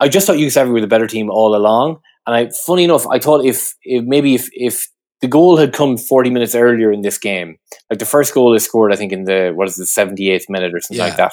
[0.00, 2.00] I just thought Yugoslavia were the better team all along.
[2.26, 4.88] And I, funny enough, I thought if, if maybe if if
[5.22, 7.56] the goal had come 40 minutes earlier in this game.
[7.88, 10.74] Like the first goal is scored, I think, in the what is the 78th minute
[10.74, 11.04] or something yeah.
[11.04, 11.32] like that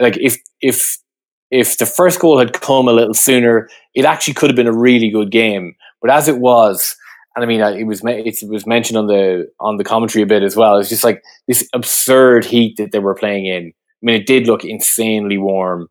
[0.00, 0.98] like if if
[1.50, 4.72] if the first goal had come a little sooner, it actually could have been a
[4.72, 5.76] really good game.
[6.00, 6.96] But as it was,
[7.36, 10.42] and I mean, it was it was mentioned on the on the commentary a bit
[10.42, 10.78] as well.
[10.78, 13.72] It's just like this absurd heat that they were playing in.
[13.72, 15.88] I mean, it did look insanely warm.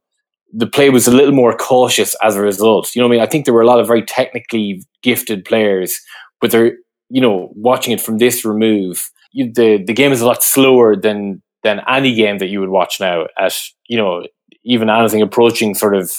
[0.56, 2.96] The play was a little more cautious as a result.
[2.96, 3.22] You know I mean?
[3.22, 6.00] I think there were a lot of very technically gifted players,
[6.40, 6.78] but they're
[7.10, 9.10] you know watching it from this remove.
[9.32, 12.70] You, the the game is a lot slower than than any game that you would
[12.70, 14.26] watch now at you know
[14.64, 16.12] even anything approaching sort of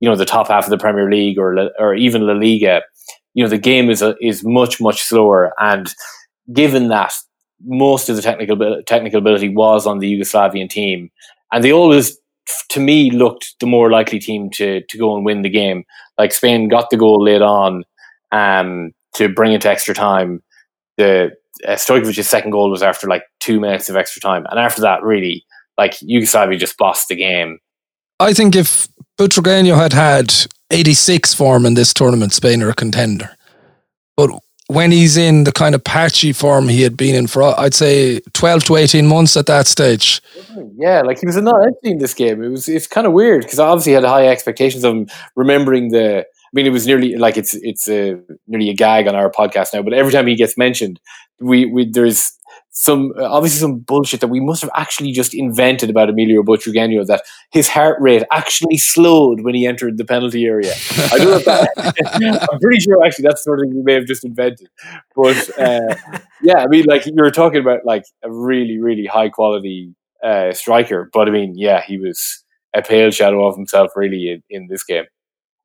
[0.00, 2.82] you know the top half of the Premier League or or even La Liga.
[3.34, 5.92] You know the game is a, is much much slower, and
[6.52, 7.14] given that
[7.64, 11.10] most of the technical technical ability was on the Yugoslavian team,
[11.52, 12.19] and they always
[12.70, 15.84] to me looked the more likely team to to go and win the game.
[16.18, 17.84] Like Spain got the goal late on
[18.32, 20.42] um, to bring it to extra time.
[20.96, 21.32] The
[21.66, 25.02] uh, Stojkovic's second goal was after like two minutes of extra time, and after that,
[25.02, 25.44] really,
[25.78, 27.58] like Yugoslavia just bossed the game.
[28.18, 30.34] I think if Butragueño had had
[30.70, 33.30] 86 form in this tournament, Spain are a contender.
[34.16, 34.30] But
[34.70, 38.20] when he's in the kind of patchy form he had been in for, I'd say
[38.34, 40.22] 12 to 18 months at that stage.
[40.76, 42.42] Yeah, like he was not entry in this game.
[42.42, 45.88] It was it's kind of weird because I obviously had high expectations of him, remembering
[45.90, 49.30] the I mean, it was nearly like it's it's a, nearly a gag on our
[49.30, 49.82] podcast now.
[49.82, 51.00] But every time he gets mentioned,
[51.40, 52.32] we, we there's
[52.72, 57.04] some uh, obviously some bullshit that we must have actually just invented about Emilio Butragueño
[57.06, 60.72] that his heart rate actually slowed when he entered the penalty area.
[61.12, 64.68] I don't know that, I'm pretty sure actually that's something we may have just invented.
[65.16, 65.96] But uh,
[66.42, 70.52] yeah, I mean, like you were talking about like a really really high quality uh,
[70.52, 74.68] striker, but I mean, yeah, he was a pale shadow of himself really in, in
[74.68, 75.06] this game.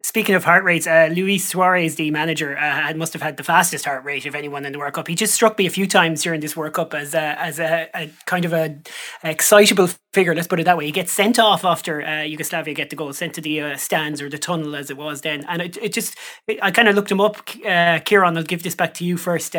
[0.06, 3.86] Speaking of heart rates, uh, Luis Suarez, the manager, uh, must have had the fastest
[3.86, 5.08] heart rate of anyone in the World Cup.
[5.08, 7.90] He just struck me a few times during this World Cup as a, as a,
[7.96, 8.78] a kind of a,
[9.24, 10.36] excitable figure.
[10.36, 10.86] Let's put it that way.
[10.86, 14.22] He gets sent off after uh, Yugoslavia get the goal, sent to the uh, stands
[14.22, 15.44] or the tunnel as it was then.
[15.48, 16.16] And it, it just,
[16.48, 17.38] it, I kind of looked him up.
[17.66, 19.56] Uh, Kieran, I'll give this back to you first.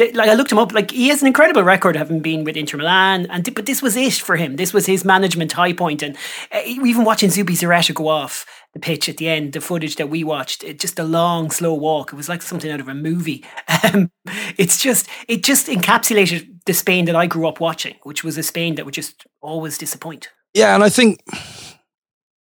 [0.00, 2.56] Uh, like I looked him up, like he has an incredible record having been with
[2.56, 4.56] Inter Milan, and but this was it for him.
[4.56, 6.16] This was his management high point, and
[6.64, 10.22] even watching Zubi Zubizarreta go off the pitch at the end, the footage that we
[10.22, 12.12] watched, it just a long, slow walk.
[12.12, 13.44] It was like something out of a movie.
[13.84, 14.10] Um,
[14.56, 18.42] it's just, it just encapsulated the Spain that I grew up watching, which was a
[18.42, 20.30] Spain that would just always disappoint.
[20.54, 21.20] Yeah, and I think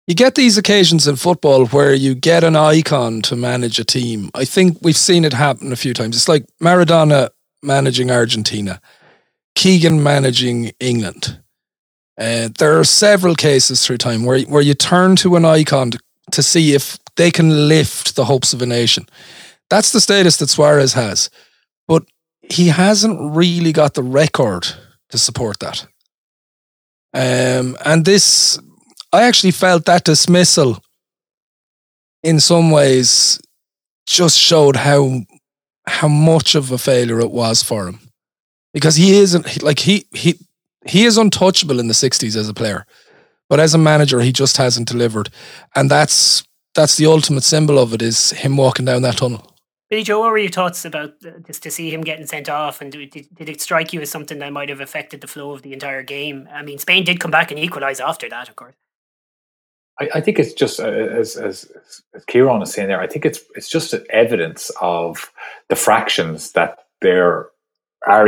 [0.06, 4.30] you get these occasions in football where you get an icon to manage a team.
[4.34, 6.16] I think we've seen it happen a few times.
[6.16, 7.30] It's like Maradona
[7.64, 8.80] managing Argentina,
[9.54, 11.40] Keegan managing England.
[12.18, 15.98] Uh, there are several cases through time where where you turn to an icon to
[16.30, 19.06] to see if they can lift the hopes of a nation.
[19.70, 21.30] That's the status that Suarez has.
[21.86, 22.04] But
[22.42, 24.66] he hasn't really got the record
[25.10, 25.86] to support that.
[27.14, 28.58] Um, and this,
[29.12, 30.78] I actually felt that dismissal
[32.22, 33.40] in some ways
[34.06, 35.20] just showed how
[35.86, 38.00] how much of a failure it was for him
[38.72, 40.38] because he isn't like he he
[40.86, 42.86] he is untouchable in the 60s as a player
[43.48, 45.30] but as a manager, he just hasn't delivered,
[45.74, 46.44] and that's
[46.74, 49.54] that's the ultimate symbol of it is him walking down that tunnel.
[49.90, 51.12] Billy Joe, what were your thoughts about
[51.46, 54.38] just to see him getting sent off, and did, did it strike you as something
[54.38, 56.48] that might have affected the flow of the entire game?
[56.52, 58.74] I mean, Spain did come back and equalise after that, of course.
[60.00, 61.70] I, I think it's just uh, as, as
[62.14, 63.00] as Kieran is saying there.
[63.00, 65.30] I think it's it's just evidence of
[65.68, 67.48] the fractions that they're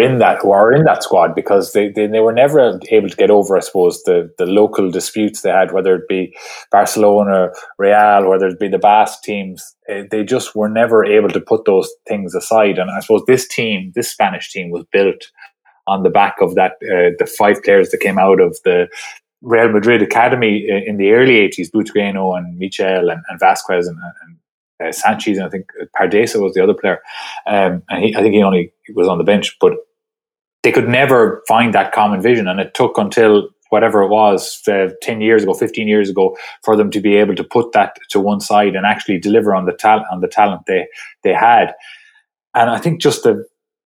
[0.00, 3.16] in that who are in that squad because they, they, they were never able to
[3.16, 6.34] get over, I suppose, the, the local disputes they had, whether it be
[6.70, 9.76] Barcelona, Real, whether it be the Basque teams.
[9.88, 12.78] Eh, they just were never able to put those things aside.
[12.78, 15.30] And I suppose this team, this Spanish team, was built
[15.86, 18.88] on the back of that, uh, the five players that came out of the
[19.42, 24.88] Real Madrid academy in the early 80s, Butragueño and Michel and, and Vázquez and, and
[24.88, 25.66] uh, Sanchez, and I think
[25.98, 27.00] Pardeza was the other player.
[27.46, 29.72] Um, and he, I think he only was on the bench, but
[30.62, 32.48] they could never find that common vision.
[32.48, 36.76] And it took until whatever it was, uh, 10 years ago, 15 years ago, for
[36.76, 39.72] them to be able to put that to one side and actually deliver on the
[39.72, 40.86] talent, on the talent they,
[41.24, 41.74] they had.
[42.54, 43.44] And I think just the,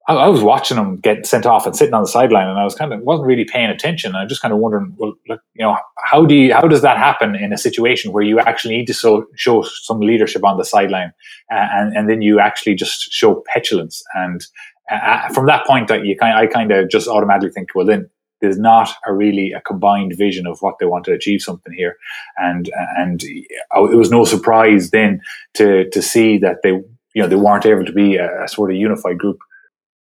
[0.09, 2.65] I, I, was watching them get sent off and sitting on the sideline, and I
[2.65, 4.15] was kind of wasn't really paying attention.
[4.15, 6.97] I just kind of wondering, well, look, you know, how do you, how does that
[6.97, 10.65] happen in a situation where you actually need to so, show some leadership on the
[10.65, 11.13] sideline,
[11.53, 14.47] uh, and and then you actually just show petulance, and
[14.91, 18.11] uh, from that point, that you kind, I kind of just automatically think, well, then
[18.41, 21.97] there's not a really a combined vision of what they want to achieve something here,
[22.39, 25.21] and and it was no surprise then
[25.55, 28.71] to to see that they you know they weren't able to be a, a sort
[28.71, 29.39] of unified group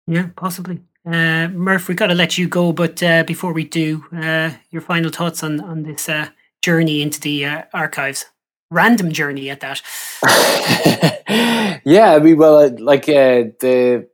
[0.07, 0.81] yeah, possibly.
[1.05, 4.83] Uh, Murph, we've got to let you go, but uh, before we do, uh, your
[4.83, 6.29] final thoughts on on this uh,
[6.63, 8.27] journey into the uh, archives,
[8.71, 9.83] random journey at that.
[11.85, 14.09] yeah, I mean, well, like uh, the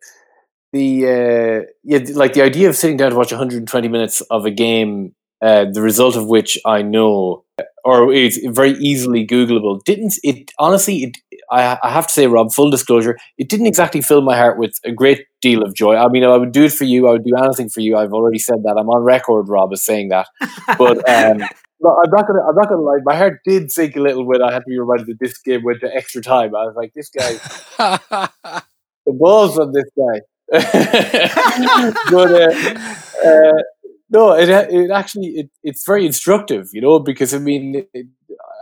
[0.73, 5.15] the yeah, like the idea of sitting down to watch 120 minutes of a game,
[5.41, 7.45] the result of which I know
[7.85, 9.83] or it's very easily Googleable.
[9.85, 10.53] Didn't it?
[10.59, 11.19] Honestly, it.
[11.53, 12.53] I, I have to say, Rob.
[12.53, 15.97] Full disclosure, it didn't exactly fill my heart with a great deal of joy.
[15.97, 17.09] I mean, I would do it for you.
[17.09, 17.97] I would do anything for you.
[17.97, 18.77] I've already said that.
[18.79, 20.27] I'm on record, Rob, as saying that.
[20.79, 22.43] But um, I'm not gonna.
[22.49, 22.99] I'm not gonna lie.
[23.05, 25.63] My heart did sink a little when I had to be reminded that this game
[25.65, 26.55] went to extra time.
[26.55, 27.33] I was like, this guy.
[29.07, 30.21] the balls on this guy.
[32.11, 33.63] but uh, uh,
[34.11, 38.07] no, it it actually it, it's very instructive, you know, because I mean, it,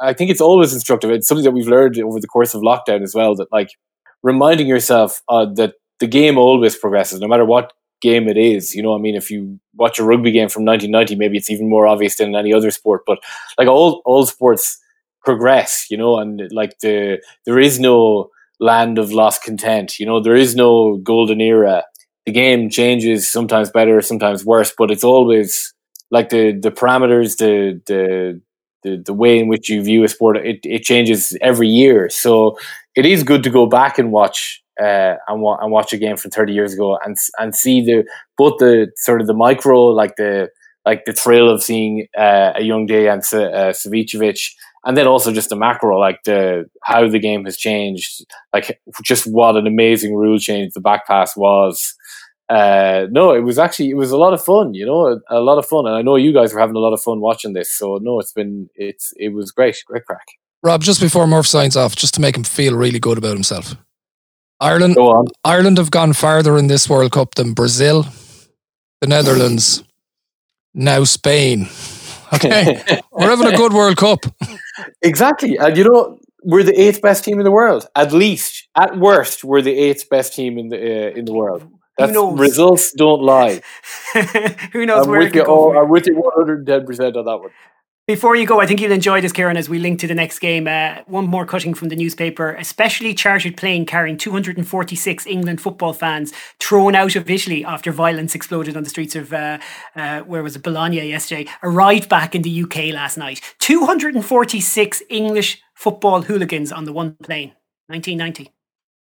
[0.01, 1.11] I think it's always instructive.
[1.11, 3.35] It's something that we've learned over the course of lockdown as well.
[3.35, 3.71] That like
[4.23, 8.75] reminding yourself uh, that the game always progresses, no matter what game it is.
[8.75, 11.69] You know, I mean, if you watch a rugby game from 1990, maybe it's even
[11.69, 13.03] more obvious than any other sport.
[13.07, 13.19] But
[13.59, 14.79] like all all sports
[15.25, 19.99] progress, you know, and like the there is no land of lost content.
[19.99, 21.85] You know, there is no golden era
[22.27, 25.75] the game changes sometimes better, sometimes worse, but it's always
[26.11, 28.41] like the the parameters, the the
[28.83, 32.09] the, the way in which you view a sport, it, it changes every year.
[32.09, 32.59] So
[32.97, 36.17] it is good to go back and watch uh, and, wa- and watch a game
[36.17, 38.05] from 30 years ago and and see the
[38.39, 40.49] both the sort of the micro like the
[40.87, 43.73] like the thrill of seeing uh, a young day and uh,
[44.87, 49.27] and then also just the macro like the how the game has changed like just
[49.27, 51.95] what an amazing rule change the back pass was
[52.51, 54.75] uh, no, it was actually it was a lot of fun.
[54.75, 56.93] You know, a, lot of fun, and I know you guys were having a lot
[56.93, 57.71] of fun watching this.
[57.73, 60.27] So no, it's been it's it was great, great crack.
[60.63, 63.77] Rob, just before Murph signs off, just to make him feel really good about himself.
[64.59, 64.97] Ireland,
[65.45, 68.05] Ireland have gone farther in this World Cup than Brazil,
[69.01, 69.85] the Netherlands,
[70.75, 71.69] now Spain.
[72.33, 74.21] Okay, we're having a good World Cup.
[75.03, 77.89] Exactly, and you know we're the eighth best team in the world.
[77.97, 81.69] At least, at worst, we're the eighth best team in the uh, in the world.
[82.01, 82.39] That's, Who knows?
[82.39, 83.61] Results don't lie.
[84.73, 87.39] Who knows I'm where with it you all, I'm with you 110 percent on that
[87.39, 87.51] one.
[88.07, 90.41] Before you go, I think you'll enjoy this, Kieran, as we link to the next
[90.41, 90.67] game.
[90.67, 92.55] Uh, one more cutting from the newspaper.
[92.55, 98.35] A specially chartered plane carrying 246 England football fans thrown out of Italy after violence
[98.35, 99.59] exploded on the streets of, uh,
[99.95, 103.43] uh, where was it, Bologna yesterday, arrived back in the UK last night.
[103.61, 107.53] 246 English football hooligans on the one plane.
[107.87, 108.51] 1990.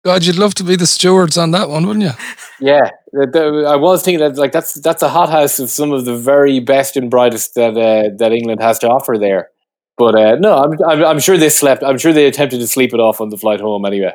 [0.06, 2.12] God, you'd love to be the stewards on that one, wouldn't you?
[2.60, 6.60] Yeah, I was thinking that like that's that's a hothouse of some of the very
[6.60, 9.50] best and brightest that uh, that England has to offer there.
[9.98, 11.84] But uh, no, I'm, I'm, I'm sure they slept.
[11.84, 14.14] I'm sure they attempted to sleep it off on the flight home anyway.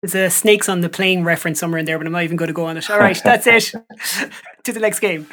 [0.00, 2.48] There's a snakes on the plane reference somewhere in there, but I'm not even going
[2.48, 2.88] to go on it.
[2.88, 3.74] All right, that's it.
[4.64, 5.26] to the next game.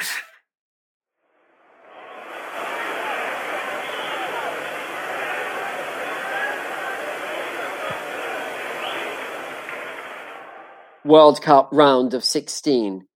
[11.09, 13.07] World Cup round of 16.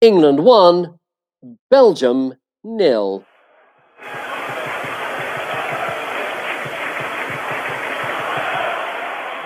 [0.00, 0.98] England 1,
[1.70, 2.32] Belgium
[2.64, 3.26] nil.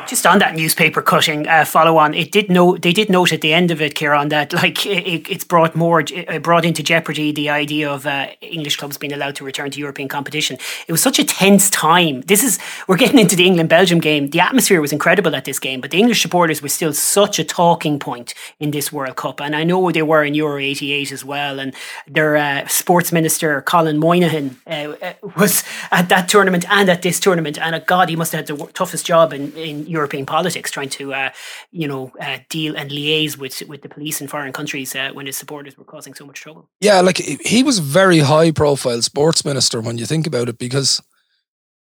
[0.08, 3.42] Just on that newspaper cutting uh, follow on, it did note they did note at
[3.42, 7.30] the end of it, Kieran, that like it, it's brought more it brought into jeopardy
[7.30, 10.56] the idea of uh, English clubs being allowed to return to European competition.
[10.86, 12.22] It was such a tense time.
[12.22, 14.30] This is we're getting into the England Belgium game.
[14.30, 17.44] The atmosphere was incredible at this game, but the English supporters were still such a
[17.44, 21.24] talking point in this World Cup, and I know they were in Euro '88 as
[21.24, 21.60] well.
[21.60, 21.74] And
[22.06, 27.20] their uh, sports minister Colin Moynihan uh, uh, was at that tournament and at this
[27.20, 30.26] tournament, and uh, God, he must have had the toughest job in in Europe European
[30.26, 31.30] politics, trying to uh,
[31.70, 35.26] you know uh, deal and liaise with with the police in foreign countries uh, when
[35.26, 36.68] his supporters were causing so much trouble.
[36.80, 37.18] Yeah, like
[37.52, 41.02] he was a very high profile sports minister when you think about it, because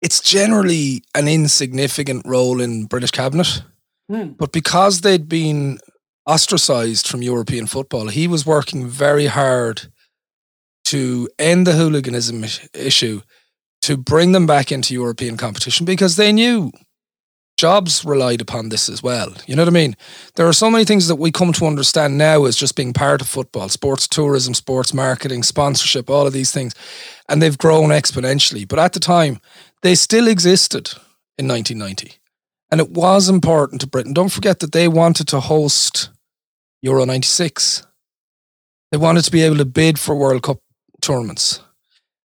[0.01, 3.63] it's generally an insignificant role in British cabinet,
[4.09, 4.29] hmm.
[4.37, 5.79] but because they'd been
[6.25, 9.91] ostracized from European football, he was working very hard
[10.85, 13.21] to end the hooliganism issue,
[13.81, 16.71] to bring them back into European competition because they knew
[17.57, 19.33] jobs relied upon this as well.
[19.47, 19.95] You know what I mean?
[20.35, 23.19] There are so many things that we come to understand now as just being part
[23.19, 26.75] of football, sports tourism, sports marketing, sponsorship, all of these things.
[27.27, 28.67] And they've grown exponentially.
[28.67, 29.41] But at the time,
[29.81, 30.91] they still existed
[31.37, 32.13] in 1990.
[32.69, 34.13] And it was important to Britain.
[34.13, 36.09] Don't forget that they wanted to host
[36.81, 37.85] Euro 96.
[38.91, 40.59] They wanted to be able to bid for World Cup
[41.01, 41.61] tournaments.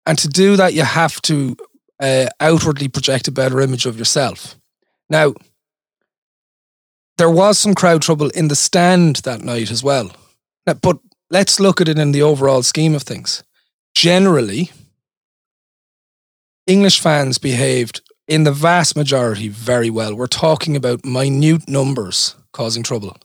[0.06, 1.56] And to do that, you have to
[2.00, 4.58] uh, outwardly project a better image of yourself.
[5.12, 5.34] Now,
[7.17, 10.10] there was some crowd trouble in the stand that night as well.
[10.65, 13.43] Now, but let's look at it in the overall scheme of things.
[13.93, 14.71] Generally,
[16.65, 20.15] English fans behaved in the vast majority very well.
[20.15, 23.17] We're talking about minute numbers causing trouble.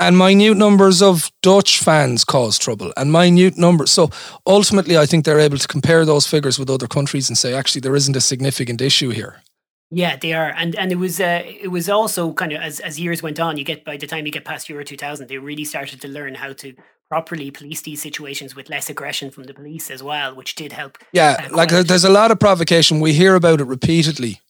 [0.00, 3.90] And minute numbers of Dutch fans cause trouble, and minute numbers.
[3.90, 4.10] So
[4.46, 7.82] ultimately, I think they're able to compare those figures with other countries and say, actually,
[7.82, 9.42] there isn't a significant issue here.
[9.90, 12.98] Yeah, they are, and and it was uh, it was also kind of as as
[12.98, 15.38] years went on, you get by the time you get past Euro two thousand, they
[15.38, 16.74] really started to learn how to
[17.08, 20.98] properly police these situations with less aggression from the police as well, which did help.
[21.12, 22.98] Yeah, uh, like there's a lot of provocation.
[22.98, 24.40] We hear about it repeatedly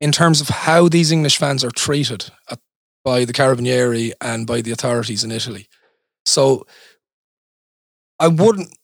[0.00, 2.58] in terms of how these English fans are treated at,
[3.04, 5.68] by the Carabinieri and by the authorities in Italy.
[6.26, 6.66] So
[8.18, 8.76] I wouldn't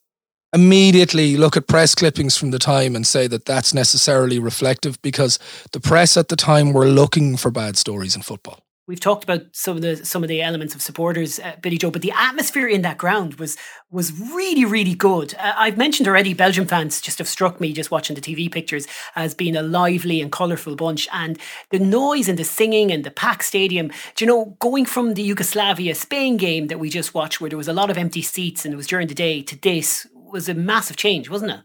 [0.53, 5.39] immediately look at press clippings from the time and say that that's necessarily reflective because
[5.73, 8.61] the press at the time were looking for bad stories in football.
[8.91, 11.93] We've talked about some of the some of the elements of supporters, uh, Billy Joe,
[11.93, 13.57] but the atmosphere in that ground was
[13.93, 15.33] was really really good.
[15.39, 18.89] Uh, I've mentioned already, Belgium fans just have struck me just watching the TV pictures
[19.15, 21.39] as being a lively and colourful bunch, and
[21.71, 23.93] the noise and the singing and the packed stadium.
[24.17, 27.57] Do you know, going from the Yugoslavia Spain game that we just watched, where there
[27.57, 30.49] was a lot of empty seats and it was during the day, to this was
[30.49, 31.61] a massive change, wasn't it?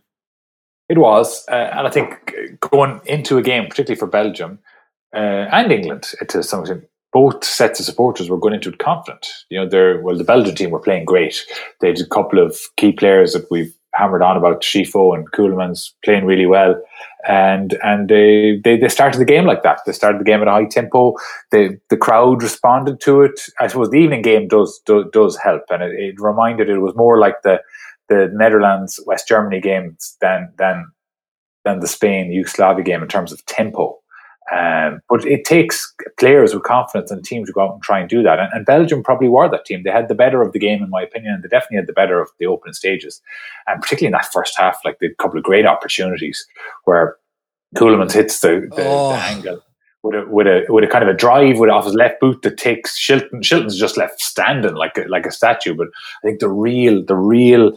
[0.87, 4.59] It was, uh, and I think going into a game, particularly for Belgium
[5.15, 9.25] uh, and England to some extent, both sets of supporters were going into it confident.
[9.49, 11.43] You know, they're well, the Belgian team were playing great.
[11.79, 15.91] They had a couple of key players that we've hammered on about Scifo and Ceulemans
[16.03, 16.75] playing really well.
[17.27, 19.79] And and they, they, they started the game like that.
[19.85, 21.13] They started the game at a high tempo.
[21.51, 23.39] The the crowd responded to it.
[23.59, 26.95] I suppose the evening game does does, does help, and it, it reminded it was
[26.95, 27.61] more like the
[28.09, 30.91] the Netherlands West Germany games than than
[31.63, 33.99] than the Spain Yugoslavia game in terms of tempo.
[34.55, 38.07] Um, but it takes players with confidence and teams to go out and try and
[38.07, 38.39] do that.
[38.39, 39.81] And, and, Belgium probably were that team.
[39.81, 41.93] They had the better of the game, in my opinion, and they definitely had the
[41.93, 43.23] better of the opening stages.
[43.65, 46.45] And particularly in that first half, like they had a couple of great opportunities
[46.83, 47.17] where
[47.75, 49.09] Ceulemans hits the, the, oh.
[49.13, 49.63] the angle
[50.05, 52.43] with a with a with a kind of a drive with off his left boot
[52.43, 53.41] that takes Shilton.
[53.41, 55.73] Shilton's just left standing like a, like a statue.
[55.73, 57.75] But I think the real the real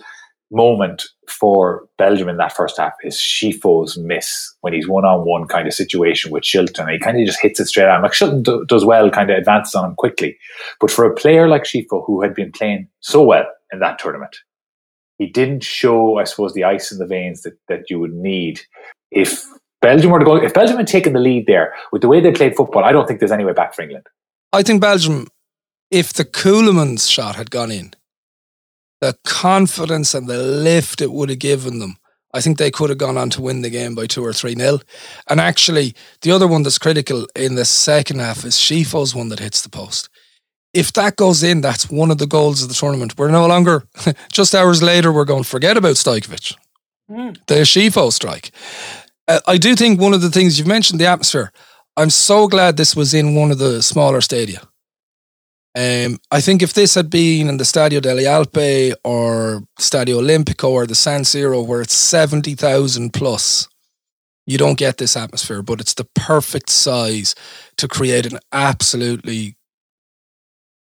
[0.51, 5.47] moment for Belgium in that first half is Scifo's miss when he's one on one
[5.47, 6.91] kind of situation with Shilton.
[6.91, 8.03] He kind of just hits it straight on.
[8.03, 10.39] Like Shilton do, does well, kind of advances on him quickly.
[10.81, 14.37] But for a player like Scifo, who had been playing so well in that tournament,
[15.19, 18.61] he didn't show, I suppose, the ice in the veins that, that you would need
[19.11, 19.45] if
[19.83, 20.37] Belgium were to go.
[20.37, 23.07] If Belgium had taken the lead there with the way they played football, I don't
[23.07, 24.07] think there's any way back for England.
[24.53, 25.27] I think Belgium,
[25.91, 27.93] if the Ceulemans shot had gone in,
[29.01, 31.97] the confidence and the lift it would have given them.
[32.35, 34.55] I think they could have gone on to win the game by two or three
[34.55, 34.83] nil.
[35.29, 39.39] And actually, the other one that's critical in the second half is Scifo's one that
[39.39, 40.09] hits the post.
[40.75, 43.17] If that goes in, that's one of the goals of the tournament.
[43.17, 43.85] We're no longer,
[44.33, 46.55] just hours later, we're going to forget about Stojkovic.
[47.11, 47.39] Mm.
[47.47, 48.51] The Scifo strike.
[49.27, 51.53] Uh, I do think one of the things you've mentioned, the atmosphere.
[51.97, 54.61] I'm so glad this was in one of the smaller stadia
[55.79, 60.71] um, I think if this had been in the Stadio delle Alpi or Stadio Olimpico
[60.71, 63.69] or the San Siro where it's 70,000 plus,
[64.45, 67.37] you don't get this atmosphere, but it's the perfect size
[67.77, 69.55] to create an absolutely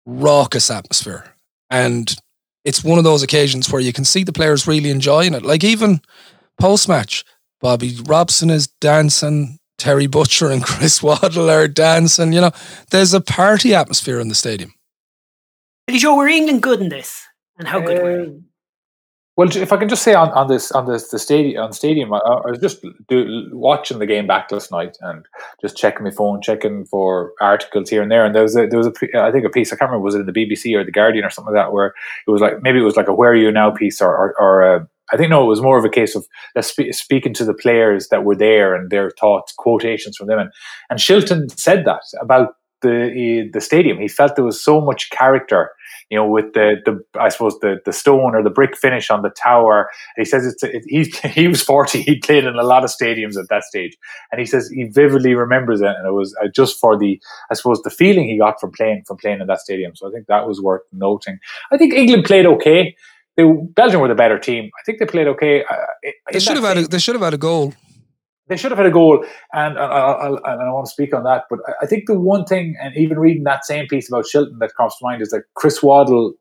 [0.07, 1.35] raucous atmosphere.
[1.69, 2.17] And
[2.65, 5.45] it's one of those occasions where you can see the players really enjoying it.
[5.45, 6.01] Like even
[6.59, 7.27] post match,
[7.61, 12.33] Bobby Robson is dancing, Terry Butcher and Chris Waddle are dancing.
[12.33, 12.53] You know,
[12.91, 14.73] there's a party atmosphere in the stadium.
[15.89, 17.27] Billy Joe, were England good in this?
[17.59, 18.29] And how good uh, were they?
[18.29, 18.45] Um,
[19.39, 22.13] well, if I can just say on, on this on this the stadium on stadium,
[22.13, 25.25] I, I was just do, watching the game back last night and
[25.63, 28.27] just checking my phone, checking for articles here and there.
[28.27, 30.15] And there was a, there was a I think a piece I can't remember was
[30.15, 31.95] it in the BBC or the Guardian or something like that where
[32.27, 34.35] it was like maybe it was like a "Where Are You Now" piece or or,
[34.39, 36.27] or I think no, it was more of a case of
[36.61, 40.39] spe- speaking to the players that were there and their thoughts, quotations from them.
[40.39, 40.51] And,
[40.91, 43.99] and Shilton said that about the the stadium.
[43.99, 45.71] He felt there was so much character
[46.11, 49.23] you know, with the, the I suppose the the stone or the brick finish on
[49.23, 49.91] the tower.
[50.17, 52.03] And he says it's it, he he was forty.
[52.03, 53.97] He played in a lot of stadiums at that stage,
[54.33, 57.21] and he says he vividly remembers it, and it was uh, just for the
[57.51, 59.95] I suppose the feeling he got from playing from playing in that stadium.
[59.95, 61.39] So I think that was worth noting.
[61.71, 62.97] I think England played okay.
[63.37, 64.71] They, Belgium were the better team.
[64.81, 65.63] I think they played okay.
[65.63, 67.75] Uh, they should have had a, they should have had a goal
[68.49, 71.25] they should have had a goal, and, I, I, I, I want to speak on
[71.25, 71.45] that.
[71.51, 74.75] But I think the one thing, and even reading that same piece about Shilton that
[74.77, 76.35] comes to mind, is that Chris Waddle,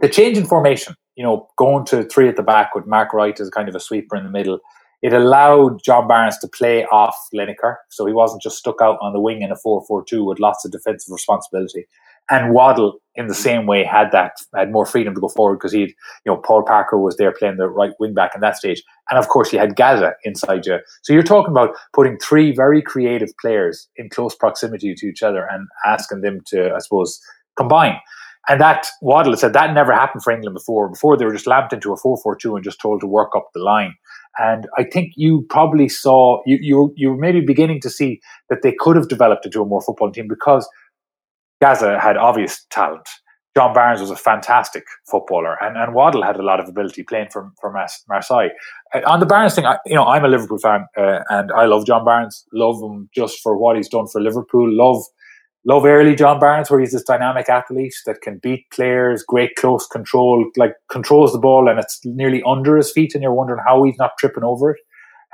[0.00, 3.38] the change in formation, you know, going to three at the back with Mark Wright
[3.38, 4.58] as kind of a sweeper in the middle,
[5.02, 9.12] it allowed John Barnes to play off Lineker, so he wasn't just stuck out on
[9.12, 11.86] the wing in a 4-4-2 with lots of defensive responsibility.
[12.30, 15.72] And Waddle, in the same way, had that had more freedom to go forward because
[15.72, 15.90] he'd,
[16.24, 19.18] you know, Paul Parker was there playing the right wing back in that stage, and
[19.18, 20.78] of course you had Gaza inside you.
[21.02, 25.46] So you're talking about putting three very creative players in close proximity to each other
[25.50, 27.20] and asking them to, I suppose,
[27.56, 27.98] combine.
[28.48, 30.88] And that Waddle said that never happened for England before.
[30.88, 33.60] Before they were just lamped into a four-four-two and just told to work up the
[33.60, 33.94] line.
[34.38, 38.62] And I think you probably saw you you you were maybe beginning to see that
[38.62, 40.68] they could have developed into a more football team because
[41.62, 43.08] Gaza had obvious talent.
[43.56, 47.28] John Barnes was a fantastic footballer, and, and Waddle had a lot of ability playing
[47.30, 47.72] for, for
[48.08, 48.48] Marseille.
[48.92, 51.66] Uh, on the Barnes thing, I, you know, I'm a Liverpool fan, uh, and I
[51.66, 52.44] love John Barnes.
[52.52, 54.66] Love him just for what he's done for Liverpool.
[54.74, 55.04] Love,
[55.64, 59.86] love early John Barnes, where he's this dynamic athlete that can beat players, great close
[59.86, 63.84] control, like controls the ball, and it's nearly under his feet, and you're wondering how
[63.84, 64.80] he's not tripping over it.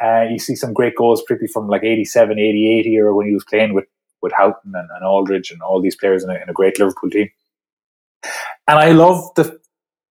[0.05, 3.45] Uh, you see some great goals, particularly from like 87, 88 here when he was
[3.45, 3.85] playing with
[4.23, 7.11] with Houghton and, and Aldridge and all these players in a, in a great Liverpool
[7.11, 7.29] team.
[8.67, 9.59] And I love the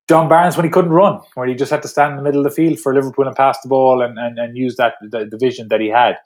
[0.09, 2.39] John Barnes when he couldn't run, where he just had to stand in the middle
[2.39, 5.25] of the field for Liverpool and pass the ball and, and, and use that the,
[5.29, 6.17] the vision that he had.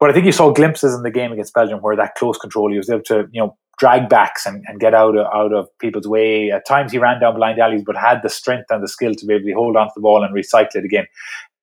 [0.00, 2.70] But I think you saw glimpses in the game against Belgium where that close control,
[2.70, 5.68] he was able to, you know, drag backs and, and get out of, out of
[5.78, 6.50] people's way.
[6.50, 9.26] At times he ran down blind alleys, but had the strength and the skill to
[9.26, 11.06] be able to hold on to the ball and recycle it again.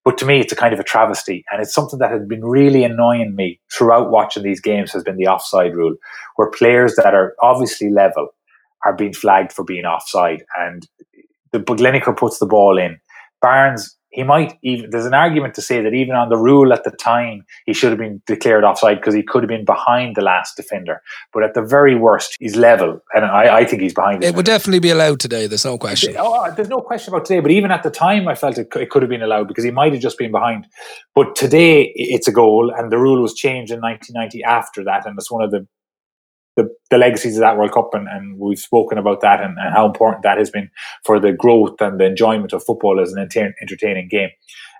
[0.06, 2.45] But to me, it's a kind of a travesty, and it's something that has been
[2.45, 4.93] really annoying me throughout watching these games.
[4.93, 5.95] Has been the offside rule,
[6.36, 8.30] where players that are obviously level
[8.86, 10.88] are being flagged for being offside, and
[11.51, 12.99] the Lineker puts the ball in.
[13.41, 16.84] Barnes he might even there's an argument to say that even on the rule at
[16.84, 20.22] the time he should have been declared offside because he could have been behind the
[20.22, 21.01] last defender.
[21.34, 24.45] But at the very worst he's level and i, I think he's behind it would
[24.45, 26.16] definitely be allowed today there's no question.
[26.18, 28.68] Oh, uh, there's no question about today but even at the time i felt it,
[28.76, 30.68] it could have been allowed because he might have just been behind.
[31.13, 35.18] But today it's a goal and the rule was changed in 1990 after that and
[35.18, 35.68] it's one of the
[36.56, 39.74] the, the legacies of that World Cup, and, and we've spoken about that and, and,
[39.74, 40.70] how important that has been
[41.03, 44.30] for the growth and the enjoyment of football as an entertaining game.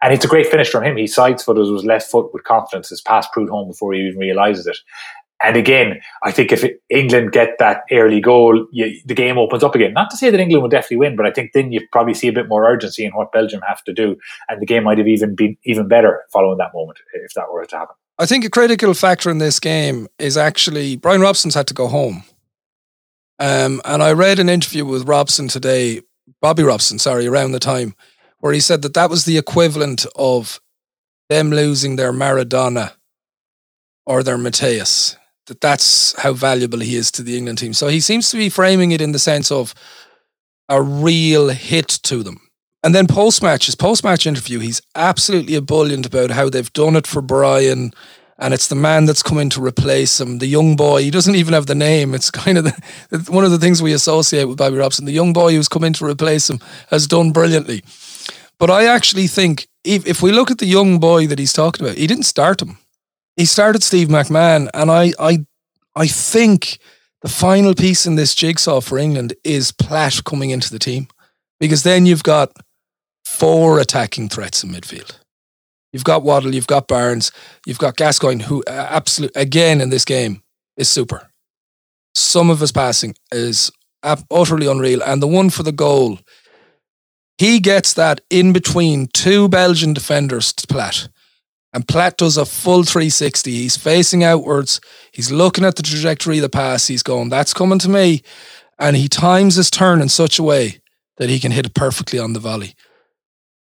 [0.01, 0.97] And it's a great finish from him.
[0.97, 2.89] He sides footed with left foot with confidence.
[2.89, 4.78] His pass proved home before he even realises it.
[5.43, 9.76] And again, I think if England get that early goal, you, the game opens up
[9.76, 9.93] again.
[9.93, 12.30] Not to say that England will definitely win, but I think then you probably see
[12.30, 14.15] a bit more urgency in what Belgium have to do,
[14.47, 17.65] and the game might have even been even better following that moment if that were
[17.65, 17.95] to happen.
[18.18, 21.88] I think a critical factor in this game is actually Brian Robson's had to go
[21.88, 22.24] home.
[23.39, 26.01] Um, and I read an interview with Robson today,
[26.41, 27.93] Bobby Robson, sorry, around the time,
[28.39, 30.61] where he said that that was the equivalent of
[31.30, 32.93] them losing their Maradona
[34.05, 35.18] or their Matthäus.
[35.47, 37.74] That that's how valuable he is to the England team.
[37.74, 39.76] So he seems to be framing it in the sense of
[40.70, 42.45] a real hit to them.
[42.86, 46.95] And then post match, his post match interview, he's absolutely ebullient about how they've done
[46.95, 47.91] it for Brian.
[48.38, 51.01] And it's the man that's coming to replace him, the young boy.
[51.01, 52.13] He doesn't even have the name.
[52.13, 55.05] It's kind of the, one of the things we associate with Bobby Robson.
[55.05, 56.59] The young boy who's come in to replace him
[56.91, 57.83] has done brilliantly.
[58.59, 61.83] But I actually think if, if we look at the young boy that he's talking
[61.83, 62.77] about, he didn't start him.
[63.36, 64.69] He started Steve McMahon.
[64.75, 65.43] And I, I,
[65.95, 66.77] I think
[67.23, 71.07] the final piece in this jigsaw for England is Platt coming into the team.
[71.59, 72.51] Because then you've got
[73.26, 75.19] four attacking threats in midfield.
[75.91, 77.32] You've got Waddle, you've got Barnes,
[77.65, 80.43] you've got Gascoigne, who uh, absolute again in this game
[80.78, 81.30] is super.
[82.13, 83.71] Some of his passing is
[84.03, 86.19] utterly unreal, and the one for the goal,
[87.38, 91.09] he gets that in between two Belgian defenders to Platt.
[91.73, 93.51] And Platt does a full 360.
[93.51, 94.80] He's facing outwards.
[95.11, 96.88] He's looking at the trajectory of the pass.
[96.88, 98.21] He's going, that's coming to me.
[98.80, 100.80] And he times his turn in such a way
[101.17, 102.76] that he can hit it perfectly on the volley.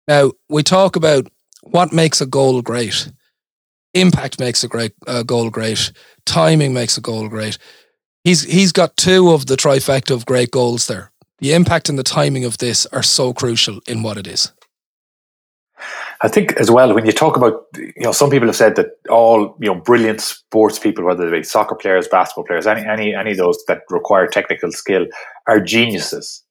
[0.09, 1.27] Now, we talk about
[1.61, 3.11] what makes a goal great.
[3.93, 5.91] Impact makes a great uh, goal great.
[6.25, 7.59] Timing makes a goal great.
[8.23, 11.11] He's he's got two of the trifecta of great goals there.
[11.37, 14.51] The impact and the timing of this are so crucial in what it is.
[16.21, 18.87] I think as well when you talk about you know some people have said that
[19.09, 23.15] all you know brilliant sports people whether they be soccer players basketball players any any
[23.15, 25.05] any of those that require technical skill
[25.47, 26.43] are geniuses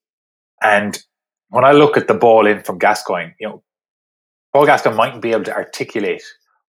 [0.62, 1.02] and
[1.50, 3.62] when I look at the ball in from Gascoigne, you know,
[4.52, 6.22] Paul Gascoigne mightn't be able to articulate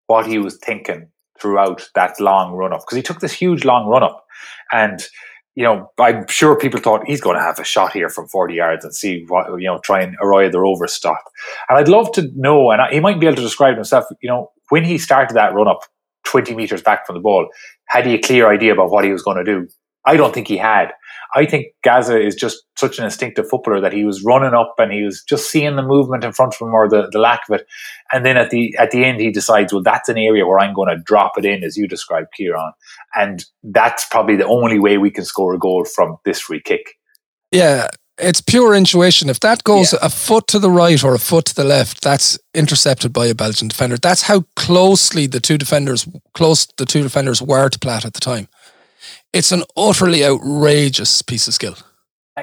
[0.07, 1.09] what he was thinking
[1.41, 4.25] throughout that long run up because he took this huge long run up
[4.73, 5.07] and
[5.55, 8.55] you know i'm sure people thought he's going to have a shot here from 40
[8.55, 11.23] yards and see what you know try and arroy the over stop
[11.69, 14.51] and i'd love to know and he might be able to describe himself you know
[14.71, 15.81] when he started that run up
[16.27, 17.49] 20 meters back from the ball
[17.89, 19.69] had he a clear idea about what he was going to do?
[20.05, 20.93] I don't think he had
[21.37, 24.91] I think Gaza is just such an instinctive footballer that he was running up and
[24.91, 27.61] he was just seeing the movement in front of him or the, the lack of
[27.61, 27.67] it.
[28.11, 30.75] And then at the at the end he decides, well, that's an area where I'm
[30.75, 32.73] going to drop it in, as you described, Kieran.
[33.15, 36.95] And that's probably the only way we can score a goal from this free kick.
[37.53, 39.29] Yeah, it's pure intuition.
[39.29, 39.99] If that goes yeah.
[40.03, 43.35] a foot to the right or a foot to the left, that's intercepted by a
[43.35, 43.99] Belgian defender.
[43.99, 48.21] That's how closely the two defenders close the two defenders were to Platt at the
[48.21, 48.49] time.
[49.37, 51.77] It's an utterly outrageous piece of skill.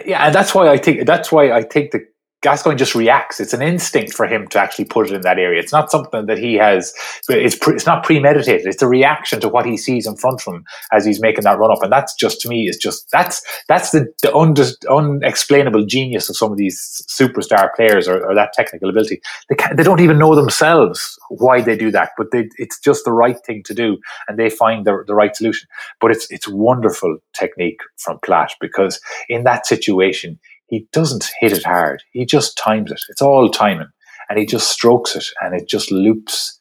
[0.05, 2.05] Yeah, and that's why I think that's why I think the
[2.43, 3.39] Gascoigne just reacts.
[3.39, 5.59] It's an instinct for him to actually put it in that area.
[5.59, 6.93] It's not something that he has.
[7.29, 8.67] It's pre, it's not premeditated.
[8.67, 11.57] It's a reaction to what he sees in front of him as he's making that
[11.57, 14.53] run up, and that's just to me is just that's that's the, the un,
[14.89, 19.21] unexplainable genius of some of these superstar players or, or that technical ability.
[19.49, 23.13] They they don't even know themselves why they do that, but they, it's just the
[23.13, 25.67] right thing to do, and they find the, the right solution.
[26.01, 30.39] But it's it's wonderful technique from Platt because in that situation
[30.73, 32.01] he doesn't hit it hard.
[32.13, 32.99] He just times it.
[33.07, 33.89] It's all timing.
[34.27, 36.57] And he just strokes it and it just loops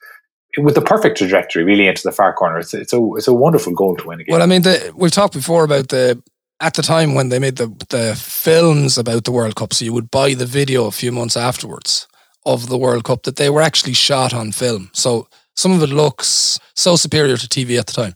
[0.58, 2.58] with the perfect trajectory really into the far corner.
[2.58, 4.34] It's, it's, a, it's a wonderful goal to win again.
[4.34, 6.22] Well, I mean, the, we've talked before about the,
[6.60, 9.94] at the time when they made the, the films about the World Cup, so you
[9.94, 12.06] would buy the video a few months afterwards
[12.44, 14.90] of the World Cup that they were actually shot on film.
[14.92, 18.14] So some of it looks so superior to TV at the time.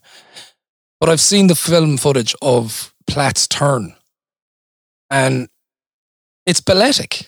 [1.00, 3.94] But I've seen the film footage of Platt's turn.
[5.08, 5.48] And
[6.46, 7.26] it's balletic.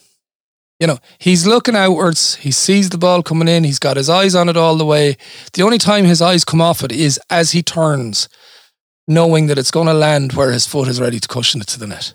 [0.81, 2.37] You know, he's looking outwards.
[2.37, 3.65] He sees the ball coming in.
[3.65, 5.17] He's got his eyes on it all the way.
[5.53, 8.29] The only time his eyes come off it is as he turns,
[9.09, 11.81] knowing that it's going to land where his foot is ready to cushion it to
[11.81, 12.15] the net.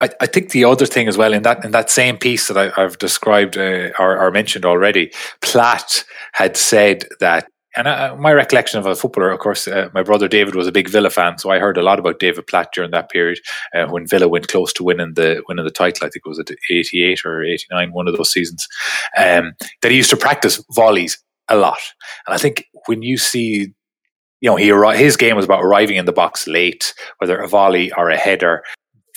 [0.00, 2.56] I, I think the other thing as well in that in that same piece that
[2.58, 8.32] I, have described uh, or, or, mentioned already, Platt had said that and uh, my
[8.32, 11.38] recollection of a footballer, of course, uh, my brother David was a big Villa fan,
[11.38, 13.40] so I heard a lot about David Platt during that period
[13.74, 16.06] uh, when Villa went close to winning the winning the title.
[16.06, 18.68] I think it was at eighty eight or eighty nine, one of those seasons.
[19.16, 21.80] Um, that he used to practice volleys a lot,
[22.26, 23.72] and I think when you see.
[24.44, 27.92] You know, he his game was about arriving in the box late, whether a volley
[27.92, 28.64] or a header.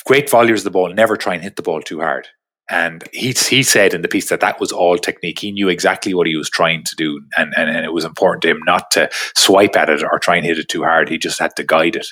[0.06, 2.28] Great volleys of the ball, never try and hit the ball too hard.
[2.70, 5.39] And he he said in the piece that that was all technique.
[5.39, 8.41] He knew exactly what he was trying to do, and, and, and it was important
[8.41, 11.07] to him not to swipe at it or try and hit it too hard.
[11.07, 12.07] He just had to guide it.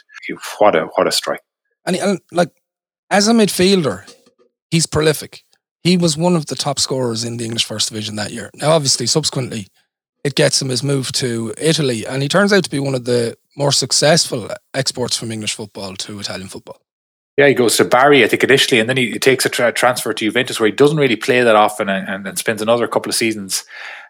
[0.59, 1.41] What a what a strike!
[1.85, 2.51] And, and like
[3.09, 4.13] as a midfielder,
[4.69, 5.43] he's prolific.
[5.81, 8.51] He was one of the top scorers in the English First Division that year.
[8.55, 9.67] Now, obviously, subsequently,
[10.23, 13.05] it gets him his move to Italy, and he turns out to be one of
[13.05, 16.79] the more successful exports from English football to Italian football.
[17.37, 20.13] Yeah, he goes to Bari, I think, initially, and then he, takes a tra- transfer
[20.13, 23.15] to Juventus, where he doesn't really play that often, and, and, spends another couple of
[23.15, 23.63] seasons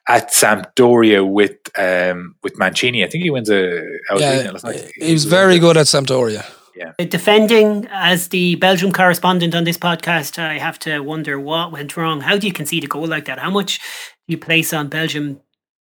[0.09, 3.03] at Sampdoria with um, with Mancini.
[3.05, 3.81] I think he wins a.
[4.17, 6.45] yeah, like, he was very good at Sampdoria.
[6.75, 6.91] Yeah.
[7.05, 12.21] Defending as the Belgium correspondent on this podcast, I have to wonder what went wrong.
[12.21, 13.39] How do you concede a goal like that?
[13.39, 13.79] How much
[14.27, 15.39] do you place on Belgium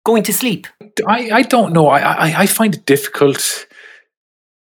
[0.04, 0.68] going to sleep?
[1.06, 1.88] I, I don't know.
[1.88, 3.65] I, I, I find it difficult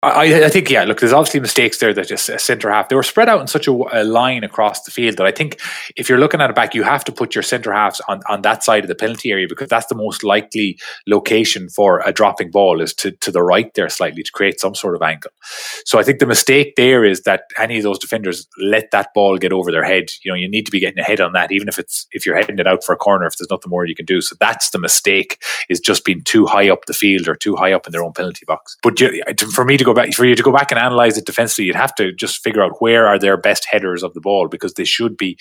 [0.04, 0.84] I, I, think yeah.
[0.84, 3.48] Look, there's obviously mistakes there that just a centre half they were spread out in
[3.48, 5.62] such a, a, line across the field that I think
[5.96, 8.42] if you're looking at it back, you have to put your centre halves on, on
[8.42, 10.78] that side of the penalty area because that's the most likely
[11.08, 14.76] location for a dropping ball is to to the right there slightly to create some
[14.76, 15.32] sort of angle.
[15.86, 19.38] So I think the mistake there is that any of those defenders let that ball
[19.38, 20.12] get over their head.
[20.24, 22.36] You know, you need to be getting ahead on that, even if it's if you're
[22.36, 24.20] heading it out for a corner if there's nothing more you can do.
[24.20, 27.72] So that's the mistake is just being too high up the field or too high
[27.72, 28.78] up in their own penalty box.
[28.84, 29.00] But
[29.54, 31.66] for me to go go back for you to go back and analyze it defensively,
[31.66, 34.74] you'd have to just figure out where are their best headers of the ball because
[34.74, 35.38] they should be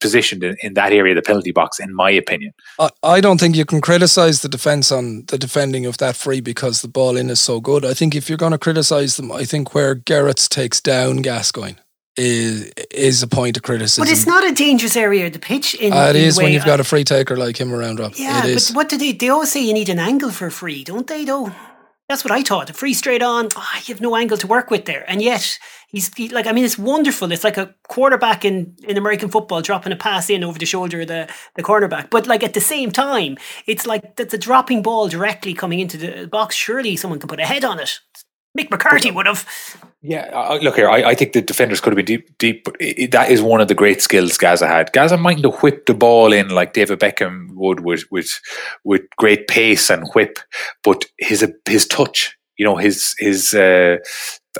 [0.00, 2.52] positioned in, in that area of the penalty box, in my opinion.
[2.78, 6.40] I, I don't think you can criticize the defense on the defending of that free
[6.40, 7.84] because the ball in is so good.
[7.84, 11.76] I think if you're going to criticize them, I think where Gerets takes down Gascoigne
[12.18, 14.04] is is a point of criticism.
[14.04, 15.74] But it's not a dangerous area of the pitch.
[15.76, 18.00] In, uh, it in is when you've got a free taker like him around.
[18.00, 18.12] Rob.
[18.16, 19.12] Yeah, but what do they?
[19.12, 21.24] They always say you need an angle for free, don't they?
[21.24, 21.52] Though
[22.08, 22.70] that's what I thought.
[22.70, 25.04] A free straight on, oh, you have no angle to work with there.
[25.08, 27.32] And yet, he's he, like, I mean, it's wonderful.
[27.32, 31.02] It's like a quarterback in, in American football dropping a pass in over the shoulder
[31.02, 32.10] of the, the cornerback.
[32.10, 35.96] But like at the same time, it's like that's a dropping ball directly coming into
[35.96, 36.54] the box.
[36.54, 38.00] Surely someone can put a head on it.
[38.58, 39.46] Mick McCarthy uh, would have.
[40.04, 40.90] Yeah, look here.
[40.90, 42.64] I, I, think the defenders could have been deep, deep.
[42.64, 44.92] But it, that is one of the great skills Gaza had.
[44.92, 48.40] Gaza mightn't have whipped the ball in like David Beckham would with with
[48.82, 50.40] with great pace and whip,
[50.82, 53.96] but his his touch, you know, his his uh,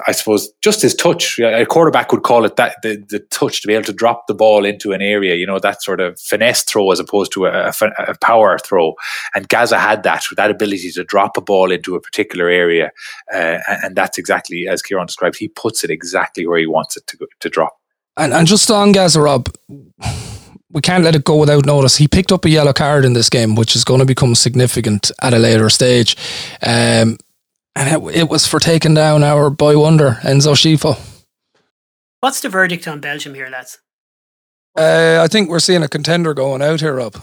[0.06, 1.38] I suppose just his touch.
[1.38, 4.34] A quarterback would call it that the, the touch to be able to drop the
[4.34, 7.72] ball into an area, you know, that sort of finesse throw as opposed to a,
[7.98, 8.94] a, power throw.
[9.34, 12.90] And Gaza had that, that ability to drop a ball into a particular area.
[13.32, 15.36] Uh, and, that's exactly as Kieran described.
[15.36, 17.76] He puts it exactly where he wants it to, to drop.
[18.16, 19.48] And, and just on Gaza, Rob,
[20.70, 21.96] we can't let it go without notice.
[21.96, 25.10] He picked up a yellow card in this game, which is going to become significant
[25.20, 26.16] at a later stage.
[26.62, 27.18] Um,
[27.74, 30.98] and it, it was for taking down our boy wonder, Enzo Scifo.
[32.20, 33.78] What's the verdict on Belgium here, lads?
[34.78, 37.20] Uh, I think we're seeing a contender going out here, Rob.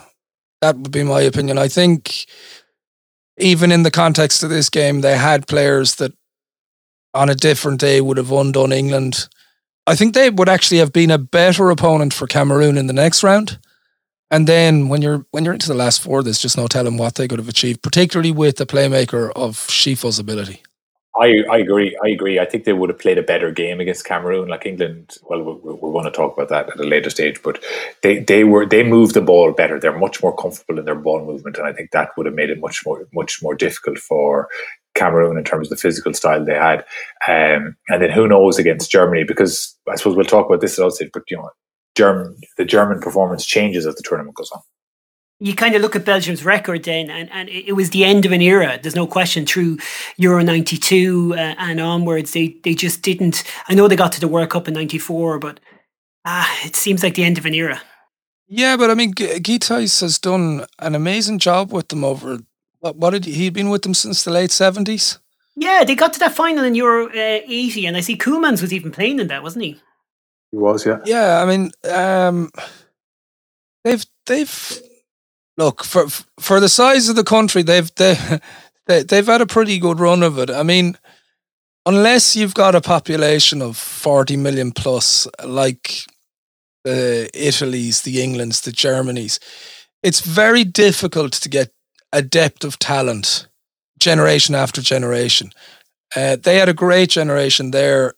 [0.61, 1.57] That would be my opinion.
[1.57, 2.25] I think
[3.37, 6.11] even in the context of this game, they had players that
[7.13, 9.29] on a different day would have undone England.
[9.87, 13.23] I think they would actually have been a better opponent for Cameroon in the next
[13.23, 13.57] round.
[14.31, 17.15] And then when you're when you're into the last four, there's just no telling what
[17.15, 20.61] they could have achieved, particularly with the playmaker of Scifo's ability.
[21.19, 21.97] I, I agree.
[22.03, 22.39] I agree.
[22.39, 25.17] I think they would have played a better game against Cameroon, like England.
[25.23, 27.61] Well, we're, we're going to talk about that at a later stage, but
[28.03, 29.79] they, they were they moved the ball better.
[29.79, 32.49] They're much more comfortable in their ball movement, and I think that would have made
[32.49, 34.47] it much more much more difficult for
[34.95, 36.85] Cameroon in terms of the physical style they had.
[37.27, 39.23] Um, and then who knows against Germany?
[39.23, 41.49] Because I suppose we'll talk about this at also, but you know,
[41.99, 44.61] German the German performance changes as the tournament goes on.
[45.41, 48.33] You kind of look at Belgium's record then, and, and it was the end of
[48.33, 48.77] an era.
[48.81, 49.77] There's no question through
[50.17, 52.31] Euro 92 uh, and onwards.
[52.31, 53.43] They, they just didn't.
[53.69, 55.59] I know they got to the World Cup in 94, but
[56.25, 57.81] ah, it seems like the end of an era.
[58.47, 62.39] Yeah, but I mean, Guy Thys has done an amazing job with them over.
[62.79, 65.19] What, what did he, he'd been with them since the late 70s?
[65.55, 68.73] Yeah, they got to that final in Euro uh, 80, and I see Ceulemans was
[68.73, 69.81] even playing in that, wasn't he?
[70.51, 70.99] He was, yeah.
[71.05, 72.49] Yeah, I mean, um,
[73.83, 74.81] they've they've
[75.57, 76.07] look for
[76.39, 78.17] for the size of the country they've they,
[78.87, 80.49] they they've had a pretty good run of it.
[80.49, 80.97] I mean,
[81.85, 86.05] unless you've got a population of forty million plus, like
[86.83, 89.39] the Italy's, the England's, the Germany's,
[90.01, 91.71] it's very difficult to get
[92.11, 93.47] a depth of talent
[93.99, 95.51] generation after generation.
[96.15, 98.13] Uh, they had a great generation there.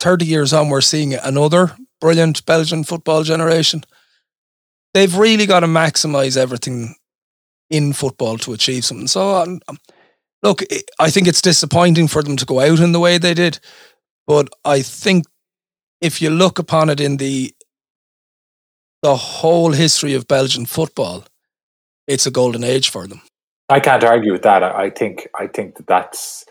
[0.00, 3.82] 30 years on, we're seeing another brilliant Belgian football generation.
[4.94, 6.94] They've really got to maximize everything
[7.70, 9.08] in football to achieve something.
[9.08, 9.78] So, um, um,
[10.42, 10.62] look,
[11.00, 13.58] I think it's disappointing for them to go out in the way they did.
[14.26, 15.24] But I think
[16.00, 17.52] if you look upon it in the
[19.02, 21.24] the whole history of Belgian football,
[22.08, 23.20] it's a golden age for them.
[23.68, 24.62] I can't argue with that.
[24.62, 26.44] I think I think that that's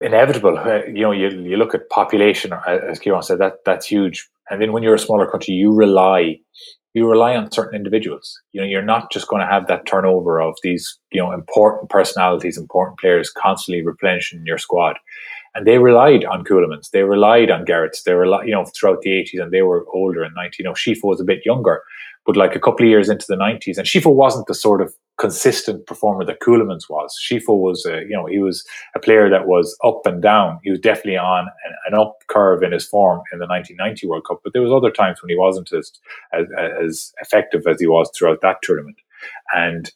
[0.00, 0.58] inevitable.
[0.58, 4.28] Uh, you know, you you look at population, uh, as Kieran said, that that's huge.
[4.50, 6.38] And then when you're a smaller country, you rely
[6.94, 8.40] you rely on certain individuals.
[8.52, 11.90] You know, you're not just going to have that turnover of these you know important
[11.90, 14.96] personalities, important players constantly replenishing your squad.
[15.56, 19.10] And they relied on Ceulemans, they relied on Gerets, they were you know throughout the
[19.10, 20.56] 80s, and they were older in 90.
[20.58, 21.82] You know, Scifo was a bit younger,
[22.26, 24.94] but like a couple of years into the 90s, and Scifo wasn't the sort of
[25.18, 27.16] consistent performer that Ceulemans was.
[27.22, 30.58] Scifo was, uh, you know, he was a player that was up and down.
[30.64, 34.26] He was definitely on an, an, up curve in his form in the 1990 World
[34.26, 35.92] Cup, but there was other times when he wasn't as,
[36.32, 36.46] as,
[36.82, 38.96] as effective as he was throughout that tournament.
[39.54, 39.90] And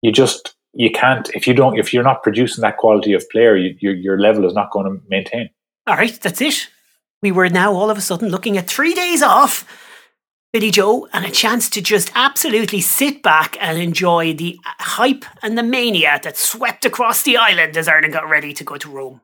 [0.00, 3.56] you just you can't if you don't if you're not producing that quality of player,
[3.56, 5.50] you, your your level is not going to maintain.
[5.86, 6.68] All right, that's it.
[7.20, 9.66] We were now all of a sudden looking at three days off
[10.52, 15.56] Billy Joe and a chance to just absolutely sit back and enjoy the hype and
[15.56, 19.22] the mania that swept across the island as Ireland got ready to go to Rome.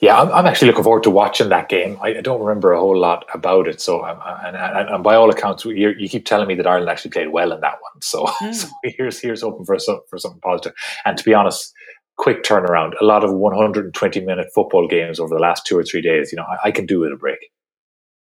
[0.00, 1.98] Yeah, I'm, I'm actually looking forward to watching that game.
[2.02, 4.88] I, I don't remember a whole lot about it, so um, uh, and, uh, and,
[4.90, 7.60] and, by all accounts, you, you keep telling me that Ireland actually played well in
[7.60, 8.02] that one.
[8.02, 8.52] So, mm.
[8.52, 9.78] so here's here's hoping for
[10.10, 10.74] for something positive.
[11.04, 11.72] And to be honest,
[12.16, 12.92] quick turnaround.
[13.00, 16.32] A lot of 120 minute football games over the last two or three days.
[16.32, 17.38] You know, I, I can do with a break.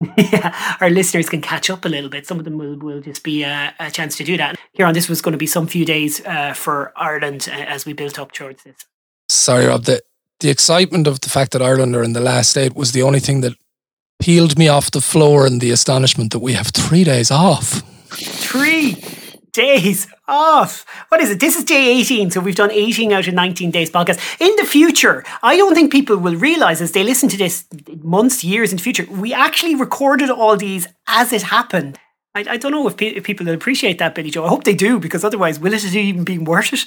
[0.18, 2.26] yeah, our listeners can catch up a little bit.
[2.26, 4.58] Some of them will, will just be a, a chance to do that.
[4.74, 7.86] Here on this was going to be some few days uh, for Ireland uh, as
[7.86, 8.78] we built up towards this.
[9.30, 9.84] Sorry, Rob.
[9.86, 10.02] The,
[10.40, 13.20] the excitement of the fact that Ireland are in the last eight was the only
[13.20, 13.54] thing that
[14.20, 17.82] peeled me off the floor and the astonishment that we have three days off.
[18.10, 18.94] Three
[19.54, 20.86] days off.
[21.10, 21.40] What is it?
[21.40, 24.20] This is day 18, so we've done 18 out of 19 days podcast.
[24.40, 27.66] In the future, I don't think people will realize as they listen to this
[28.02, 32.00] months, years in the future, we actually recorded all these as it happened.
[32.34, 34.46] I, I don't know if, pe- if people will appreciate that, Billy Joe.
[34.46, 36.86] I hope they do, because otherwise, will it even be worth it?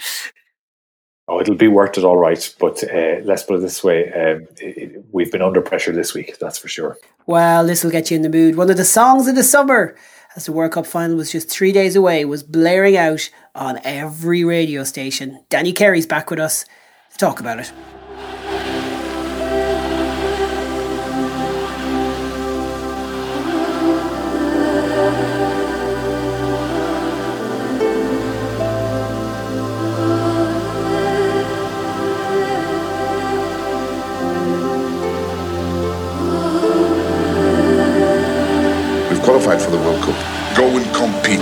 [1.27, 2.55] Oh, it'll be worth it, all right.
[2.59, 6.39] But uh, let's put it this way: um, it, we've been under pressure this week,
[6.39, 6.99] that's for sure.
[7.27, 8.57] Well, this will get you in the mood.
[8.57, 9.97] One of the songs of the summer
[10.37, 14.45] as the World Cup final was just three days away, was blaring out on every
[14.45, 15.45] radio station.
[15.49, 16.65] Danny Carey's back with us
[17.13, 17.73] to talk about it.
[39.25, 40.15] Qualified for the World Cup.
[40.55, 41.41] Go and compete.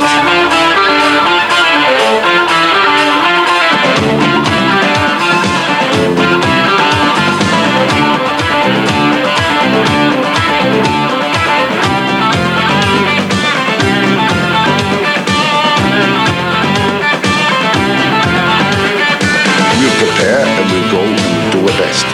[19.79, 22.07] We'll prepare and we'll go and we'll do our best.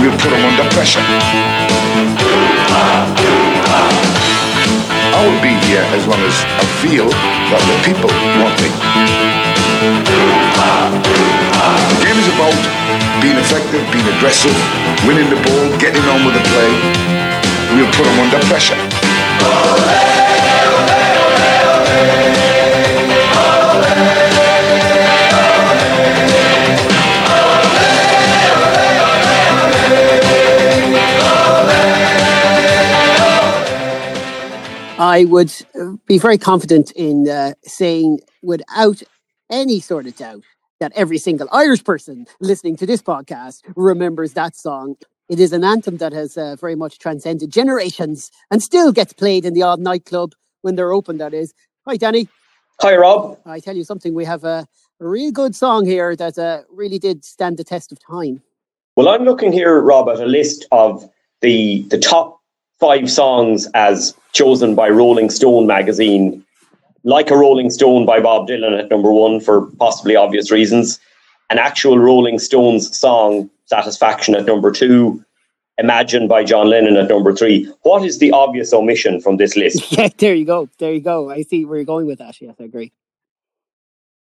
[0.00, 2.59] We'll put them under pressure.
[5.20, 8.08] I will be here as long as I feel that the people
[8.40, 8.72] want me.
[11.92, 12.56] The game is about
[13.20, 14.56] being effective, being aggressive,
[15.04, 16.72] winning the ball, getting on with the play.
[17.76, 20.09] We'll put them under pressure.
[35.10, 39.02] I would uh, be very confident in uh, saying, without
[39.50, 40.44] any sort of doubt,
[40.78, 44.94] that every single Irish person listening to this podcast remembers that song.
[45.28, 49.44] It is an anthem that has uh, very much transcended generations and still gets played
[49.44, 51.54] in the odd nightclub when they're open, that is.
[51.88, 52.28] Hi, Danny.
[52.80, 53.36] Hi, Rob.
[53.44, 54.64] I tell you something, we have a,
[55.00, 58.42] a real good song here that uh, really did stand the test of time.
[58.94, 62.39] Well, I'm looking here, Rob, at a list of the the top
[62.80, 66.44] five songs as chosen by Rolling Stone magazine
[67.04, 71.00] like a Rolling Stone by Bob Dylan at number one for possibly obvious reasons,
[71.48, 75.24] an actual Rolling Stones song, Satisfaction at number two,
[75.78, 77.64] Imagine by John Lennon at number three.
[77.82, 79.90] What is the obvious omission from this list?
[79.96, 80.68] Yeah, there you go.
[80.76, 81.30] There you go.
[81.30, 82.38] I see where you're going with that.
[82.38, 82.92] Yes, I agree.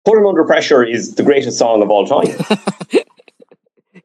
[0.05, 2.35] Put 'Em Under Pressure is the greatest song of all time.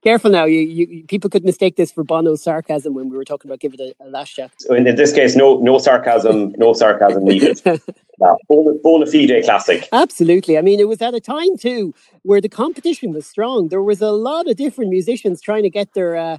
[0.01, 0.45] Careful now.
[0.45, 3.73] You, you people could mistake this for Bono's sarcasm when we were talking about give
[3.73, 4.51] it a, a last shot.
[4.57, 7.61] So in, in this case, no no sarcasm, no sarcasm needed.
[7.65, 9.89] yeah, bona, fide classic.
[9.91, 10.57] Absolutely.
[10.57, 11.93] I mean, it was at a time too
[12.23, 13.67] where the competition was strong.
[13.67, 16.37] There was a lot of different musicians trying to get their uh,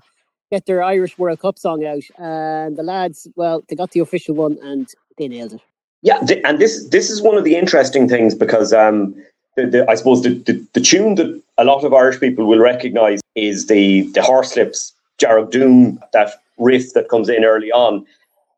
[0.51, 4.35] get their Irish World Cup song out, and the lads, well, they got the official
[4.35, 4.89] one and
[5.19, 5.61] they nailed it.
[6.03, 9.15] Yeah, and this this is one of the interesting things because um,
[9.61, 12.59] the, the, I suppose the, the, the tune that a lot of Irish people will
[12.59, 18.07] recognise is the the Horslips, Dearg Doom, that riff that comes in early on.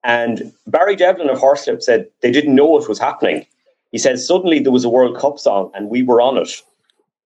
[0.05, 3.47] And Barry Devlin of Horslip said they didn't know it was happening.
[3.93, 6.63] He said suddenly there was a World Cup song and we were on it.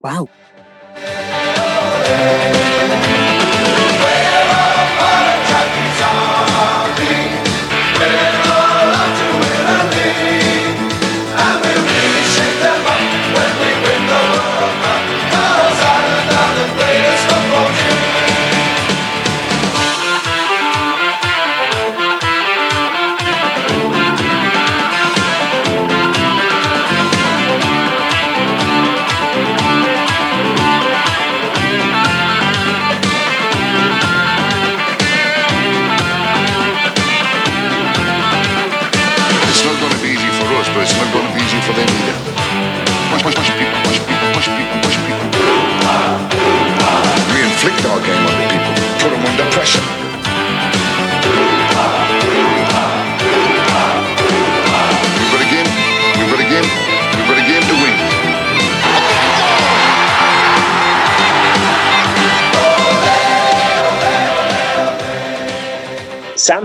[0.02, 0.30] Wow.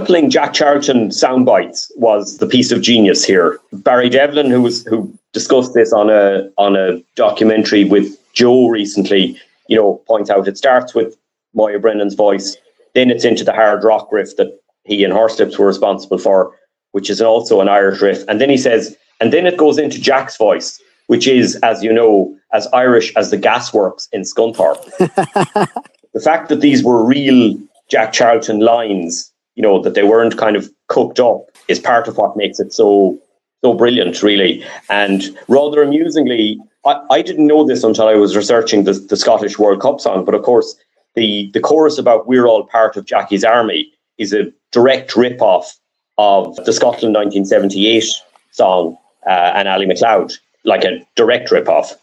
[0.05, 3.59] Sampling Jack Charlton sound bites was the piece of genius here.
[3.73, 9.41] Barry Devlin, who was who discussed this on a on a documentary with Joe recently,
[9.69, 11.17] you know, points out it starts with
[11.55, 12.55] Moya Brennan's voice,
[12.95, 16.55] then it's into the hard rock riff that he and Horslips were responsible for,
[16.93, 18.25] which is also an Irish riff.
[18.29, 21.91] And then he says, and then it goes into Jack's voice, which is, as you
[21.91, 24.85] know, as Irish as the gasworks in Scunthorpe.
[26.13, 30.57] the fact that these were real Jack Charlton lines, you know, that they weren't kind
[30.57, 33.19] of cooked up, is part of what makes it so
[33.63, 34.63] so brilliant, really.
[34.91, 39.59] And rather amusingly, I, I didn't know this until I was researching the, the Scottish
[39.59, 40.77] World Cup song, but of course,
[41.15, 45.79] the the chorus about "We're all part of Jackie's army" is a direct rip-off
[46.19, 48.05] of the Scotland 1978
[48.53, 48.97] song
[49.27, 50.33] uh, and Ally MacLeod,
[50.65, 51.95] like a direct rip-off.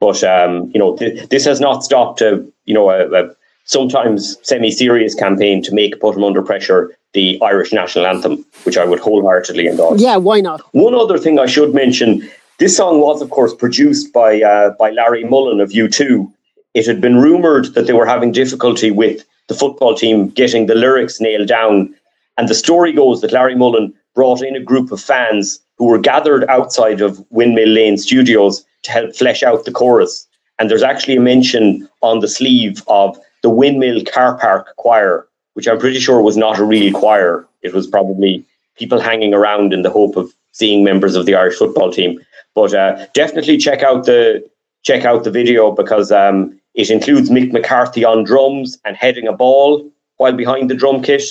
[0.00, 3.30] But um, you know, th- this has not stopped a you know a, a
[3.66, 8.78] sometimes semi-serious campaign to make put "Put 'Em Under Pressure" the Irish national anthem, which
[8.78, 10.00] I would wholeheartedly endorse.
[10.00, 10.62] Yeah, why not?
[10.72, 14.90] One other thing I should mention: this song was, of course, produced by uh, by
[14.90, 16.32] Larry Mullen of U2.
[16.74, 20.74] It had been rumored that they were having difficulty with the football team getting the
[20.74, 21.94] lyrics nailed down,
[22.36, 25.98] and the story goes that Larry Mullen brought in a group of fans who were
[25.98, 30.26] gathered outside of Windmill Lane Studios to help flesh out the chorus.
[30.58, 35.68] And there's actually a mention on the sleeve of the Windmill Car Park Choir, which
[35.68, 37.46] I'm pretty sure was not a real choir.
[37.62, 38.44] It was probably
[38.74, 42.18] people hanging around in the hope of seeing members of the Irish football team.
[42.56, 44.44] But uh, definitely check out the
[44.82, 49.32] check out the video because um, it includes Mick McCarthy on drums and heading a
[49.32, 51.22] ball while behind the drum kit.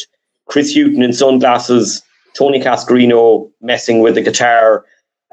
[0.46, 2.02] Chris Hughton in sunglasses,
[2.34, 4.86] Tony Cascarino messing with the guitar,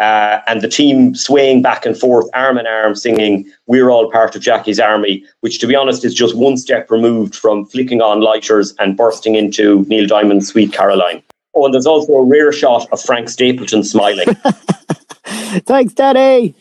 [0.03, 4.35] uh, and the team swaying back and forth, arm in arm, singing "We're all part
[4.35, 8.21] of Jackie's army," which, to be honest, is just one step removed from flicking on
[8.21, 11.23] lighters and bursting into Neil Diamond's "Sweet Caroline."
[11.55, 14.27] Oh, and there's also a rare shot of Frank Stapleton smiling.
[15.71, 16.55] Thanks, Daddy.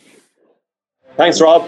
[1.17, 1.67] Thanks, Rob.